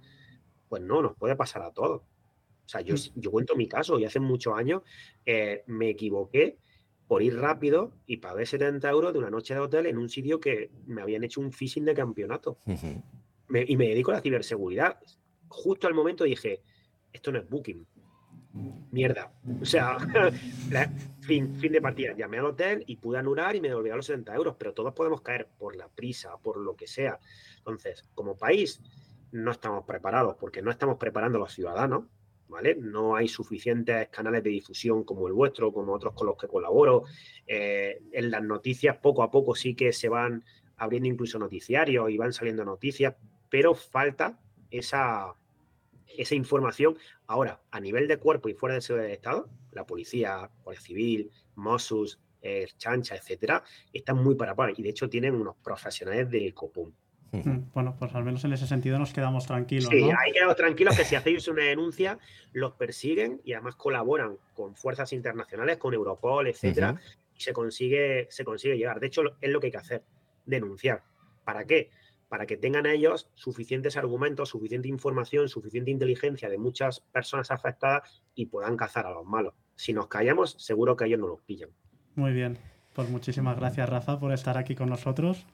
Pues 0.68 0.80
no, 0.80 1.02
nos 1.02 1.14
puede 1.16 1.36
pasar 1.36 1.62
a 1.62 1.70
todos. 1.70 2.00
O 2.00 2.68
sea, 2.68 2.80
yo, 2.80 2.94
mm. 2.94 3.20
yo 3.20 3.30
cuento 3.30 3.54
mi 3.54 3.68
caso 3.68 3.98
y 3.98 4.06
hace 4.06 4.20
muchos 4.20 4.54
años 4.56 4.82
me 5.66 5.90
equivoqué 5.90 6.58
por 7.06 7.22
ir 7.22 7.36
rápido 7.36 7.92
y 8.06 8.16
pagué 8.16 8.46
70 8.46 8.88
euros 8.88 9.12
de 9.12 9.18
una 9.18 9.28
noche 9.28 9.52
de 9.52 9.60
hotel 9.60 9.84
en 9.84 9.98
un 9.98 10.08
sitio 10.08 10.40
que 10.40 10.70
me 10.86 11.02
habían 11.02 11.22
hecho 11.24 11.42
un 11.42 11.52
phishing 11.52 11.84
de 11.84 11.92
campeonato. 11.92 12.56
y 12.66 13.76
me 13.76 13.88
dedico 13.88 14.12
a 14.12 14.14
la 14.14 14.20
ciberseguridad. 14.22 14.98
Justo 15.48 15.86
al 15.86 15.92
momento 15.92 16.24
dije, 16.24 16.62
esto 17.12 17.32
no 17.32 17.38
es 17.38 17.48
Booking. 17.48 17.86
Mierda. 18.90 19.32
O 19.60 19.64
sea, 19.64 19.96
fin, 21.20 21.54
fin 21.56 21.72
de 21.72 21.80
partida. 21.80 22.14
Llamé 22.14 22.38
al 22.38 22.46
hotel 22.46 22.84
y 22.86 22.96
pude 22.96 23.18
anular 23.18 23.56
y 23.56 23.60
me 23.60 23.68
devolvieron 23.68 23.98
los 23.98 24.06
70 24.06 24.34
euros, 24.34 24.56
pero 24.58 24.74
todos 24.74 24.92
podemos 24.92 25.22
caer 25.22 25.48
por 25.58 25.74
la 25.74 25.88
prisa, 25.88 26.36
por 26.38 26.58
lo 26.58 26.76
que 26.76 26.86
sea. 26.86 27.18
Entonces, 27.58 28.04
como 28.14 28.36
país, 28.36 28.80
no 29.32 29.52
estamos 29.52 29.84
preparados 29.84 30.36
porque 30.36 30.60
no 30.60 30.70
estamos 30.70 30.98
preparando 30.98 31.38
a 31.38 31.40
los 31.40 31.52
ciudadanos 31.54 32.04
no 32.78 33.16
hay 33.16 33.28
suficientes 33.28 34.08
canales 34.08 34.42
de 34.42 34.50
difusión 34.50 35.04
como 35.04 35.26
el 35.26 35.32
vuestro, 35.32 35.72
como 35.72 35.92
otros 35.92 36.14
con 36.14 36.26
los 36.26 36.36
que 36.36 36.48
colaboro. 36.48 37.04
Eh, 37.46 38.02
en 38.12 38.30
las 38.30 38.42
noticias 38.42 38.96
poco 38.98 39.22
a 39.22 39.30
poco 39.30 39.54
sí 39.54 39.74
que 39.74 39.92
se 39.92 40.08
van 40.08 40.44
abriendo 40.76 41.08
incluso 41.08 41.38
noticiarios 41.38 42.10
y 42.10 42.16
van 42.16 42.32
saliendo 42.32 42.64
noticias, 42.64 43.14
pero 43.48 43.74
falta 43.74 44.38
esa, 44.70 45.34
esa 46.18 46.34
información. 46.34 46.96
Ahora, 47.26 47.60
a 47.70 47.80
nivel 47.80 48.08
de 48.08 48.18
cuerpo 48.18 48.48
y 48.48 48.54
fuera 48.54 48.74
de 48.74 48.80
seguridad 48.80 49.08
de 49.08 49.14
Estado, 49.14 49.48
la 49.72 49.86
policía, 49.86 50.50
Guardia 50.62 50.80
Civil, 50.80 51.30
Mossos, 51.54 52.20
eh, 52.42 52.66
Chancha, 52.76 53.14
etcétera, 53.14 53.62
están 53.92 54.22
muy 54.22 54.34
para 54.34 54.54
y 54.76 54.82
de 54.82 54.88
hecho 54.88 55.08
tienen 55.08 55.34
unos 55.34 55.56
profesionales 55.62 56.28
del 56.30 56.52
copón. 56.54 56.94
Mm, 57.32 57.72
bueno, 57.72 57.96
pues 57.98 58.14
al 58.14 58.24
menos 58.24 58.44
en 58.44 58.52
ese 58.52 58.66
sentido 58.66 58.98
nos 58.98 59.12
quedamos 59.14 59.46
tranquilos. 59.46 59.88
Sí, 59.90 60.02
ahí 60.02 60.32
quedamos 60.32 60.56
tranquilos 60.56 60.96
que 60.96 61.04
si 61.04 61.14
hacéis 61.14 61.48
una 61.48 61.64
denuncia, 61.64 62.18
los 62.52 62.72
persiguen 62.72 63.40
y 63.44 63.54
además 63.54 63.76
colaboran 63.76 64.36
con 64.54 64.76
fuerzas 64.76 65.12
internacionales, 65.14 65.78
con 65.78 65.94
Europol, 65.94 66.46
etcétera, 66.46 67.00
y 67.34 67.40
se 67.40 67.54
consigue, 67.54 68.26
se 68.30 68.44
consigue 68.44 68.76
llegar. 68.76 69.00
De 69.00 69.06
hecho, 69.06 69.22
es 69.40 69.50
lo 69.50 69.60
que 69.60 69.68
hay 69.68 69.70
que 69.70 69.78
hacer, 69.78 70.02
denunciar. 70.44 71.02
¿Para 71.44 71.64
qué? 71.64 71.90
Para 72.32 72.46
que 72.46 72.56
tengan 72.56 72.86
ellos 72.86 73.28
suficientes 73.34 73.98
argumentos, 73.98 74.48
suficiente 74.48 74.88
información, 74.88 75.50
suficiente 75.50 75.90
inteligencia 75.90 76.48
de 76.48 76.56
muchas 76.56 77.00
personas 77.00 77.50
afectadas 77.50 78.22
y 78.34 78.46
puedan 78.46 78.74
cazar 78.74 79.04
a 79.04 79.10
los 79.10 79.26
malos. 79.26 79.52
Si 79.76 79.92
nos 79.92 80.06
callamos, 80.06 80.56
seguro 80.58 80.96
que 80.96 81.04
ellos 81.04 81.20
no 81.20 81.26
los 81.26 81.42
pillan. 81.42 81.68
Muy 82.14 82.32
bien. 82.32 82.56
Pues 82.94 83.10
muchísimas 83.10 83.58
gracias, 83.58 83.86
Rafa, 83.86 84.18
por 84.18 84.32
estar 84.32 84.56
aquí 84.56 84.74
con 84.74 84.88
nosotros. 84.88 85.44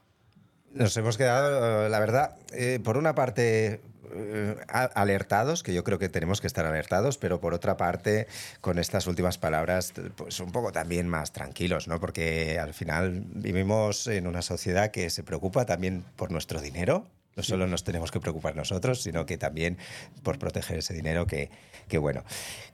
Nos 0.78 0.96
hemos 0.96 1.16
quedado, 1.16 1.88
la 1.88 1.98
verdad, 1.98 2.36
eh, 2.52 2.78
por 2.84 2.96
una 2.96 3.12
parte 3.12 3.80
eh, 4.14 4.56
alertados, 4.68 5.64
que 5.64 5.74
yo 5.74 5.82
creo 5.82 5.98
que 5.98 6.08
tenemos 6.08 6.40
que 6.40 6.46
estar 6.46 6.64
alertados, 6.66 7.18
pero 7.18 7.40
por 7.40 7.52
otra 7.52 7.76
parte, 7.76 8.28
con 8.60 8.78
estas 8.78 9.08
últimas 9.08 9.38
palabras, 9.38 9.92
pues 10.14 10.38
un 10.38 10.52
poco 10.52 10.70
también 10.70 11.08
más 11.08 11.32
tranquilos, 11.32 11.88
¿no? 11.88 11.98
Porque 11.98 12.60
al 12.60 12.74
final 12.74 13.24
vivimos 13.26 14.06
en 14.06 14.28
una 14.28 14.40
sociedad 14.40 14.92
que 14.92 15.10
se 15.10 15.24
preocupa 15.24 15.66
también 15.66 16.04
por 16.14 16.30
nuestro 16.30 16.60
dinero, 16.60 17.08
no 17.34 17.42
solo 17.42 17.66
nos 17.66 17.82
tenemos 17.82 18.12
que 18.12 18.20
preocupar 18.20 18.54
nosotros, 18.54 19.02
sino 19.02 19.26
que 19.26 19.36
también 19.36 19.78
por 20.22 20.38
proteger 20.38 20.78
ese 20.78 20.94
dinero 20.94 21.26
que, 21.26 21.50
que 21.88 21.98
bueno, 21.98 22.22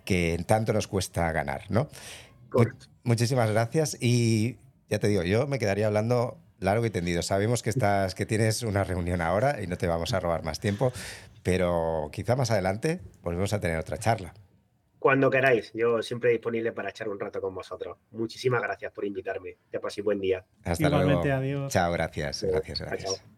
que 0.04 0.44
tanto 0.46 0.74
nos 0.74 0.88
cuesta 0.88 1.32
ganar, 1.32 1.70
¿no? 1.70 1.88
Muchísimas 3.02 3.50
gracias 3.50 3.96
y 3.98 4.58
ya 4.90 4.98
te 4.98 5.08
digo, 5.08 5.22
yo 5.22 5.46
me 5.46 5.58
quedaría 5.58 5.86
hablando 5.86 6.43
largo 6.64 6.84
y 6.86 6.90
tendido. 6.90 7.22
Sabemos 7.22 7.62
que, 7.62 7.70
estás, 7.70 8.14
que 8.14 8.26
tienes 8.26 8.62
una 8.62 8.84
reunión 8.84 9.20
ahora 9.20 9.62
y 9.62 9.66
no 9.66 9.76
te 9.76 9.86
vamos 9.86 10.12
a 10.14 10.20
robar 10.20 10.42
más 10.42 10.60
tiempo, 10.60 10.92
pero 11.42 12.08
quizá 12.12 12.36
más 12.36 12.50
adelante 12.50 13.00
volvemos 13.22 13.52
a 13.52 13.60
tener 13.60 13.78
otra 13.78 13.98
charla. 13.98 14.34
Cuando 14.98 15.28
queráis, 15.28 15.70
yo 15.74 16.00
siempre 16.02 16.30
disponible 16.30 16.72
para 16.72 16.88
echar 16.88 17.10
un 17.10 17.20
rato 17.20 17.38
con 17.40 17.54
vosotros. 17.54 17.98
Muchísimas 18.12 18.62
gracias 18.62 18.90
por 18.90 19.04
invitarme. 19.04 19.58
Te 19.70 19.78
paséis 19.78 20.02
buen 20.02 20.18
día. 20.18 20.44
Hasta 20.64 20.86
Igualmente, 20.86 21.28
luego. 21.28 21.40
adiós. 21.40 21.72
Chao, 21.72 21.92
gracias. 21.92 22.42
Gracias, 22.42 22.80
gracias. 22.80 23.33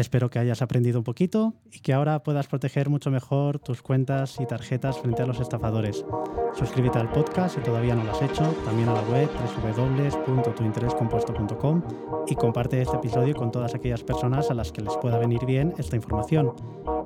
Espero 0.00 0.30
que 0.30 0.38
hayas 0.38 0.62
aprendido 0.62 0.98
un 0.98 1.04
poquito 1.04 1.52
y 1.70 1.80
que 1.80 1.92
ahora 1.92 2.22
puedas 2.22 2.46
proteger 2.46 2.88
mucho 2.88 3.10
mejor 3.10 3.58
tus 3.58 3.82
cuentas 3.82 4.40
y 4.40 4.46
tarjetas 4.46 4.98
frente 4.98 5.20
a 5.20 5.26
los 5.26 5.40
estafadores. 5.40 6.06
Suscríbete 6.54 6.98
al 6.98 7.12
podcast 7.12 7.56
si 7.56 7.60
todavía 7.60 7.94
no 7.94 8.04
lo 8.04 8.12
has 8.12 8.22
hecho, 8.22 8.44
también 8.64 8.88
a 8.88 8.94
la 8.94 9.02
web 9.02 9.28
www.tuinterescompuesto.com 9.66 11.82
y 12.26 12.34
comparte 12.34 12.80
este 12.80 12.96
episodio 12.96 13.34
con 13.34 13.52
todas 13.52 13.74
aquellas 13.74 14.02
personas 14.02 14.50
a 14.50 14.54
las 14.54 14.72
que 14.72 14.80
les 14.80 14.96
pueda 14.96 15.18
venir 15.18 15.44
bien 15.44 15.74
esta 15.76 15.96
información. 15.96 16.54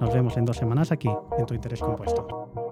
Nos 0.00 0.14
vemos 0.14 0.36
en 0.36 0.44
dos 0.44 0.56
semanas 0.56 0.92
aquí, 0.92 1.10
en 1.36 1.46
Tu 1.46 1.54
Interés 1.54 1.80
Compuesto. 1.80 2.63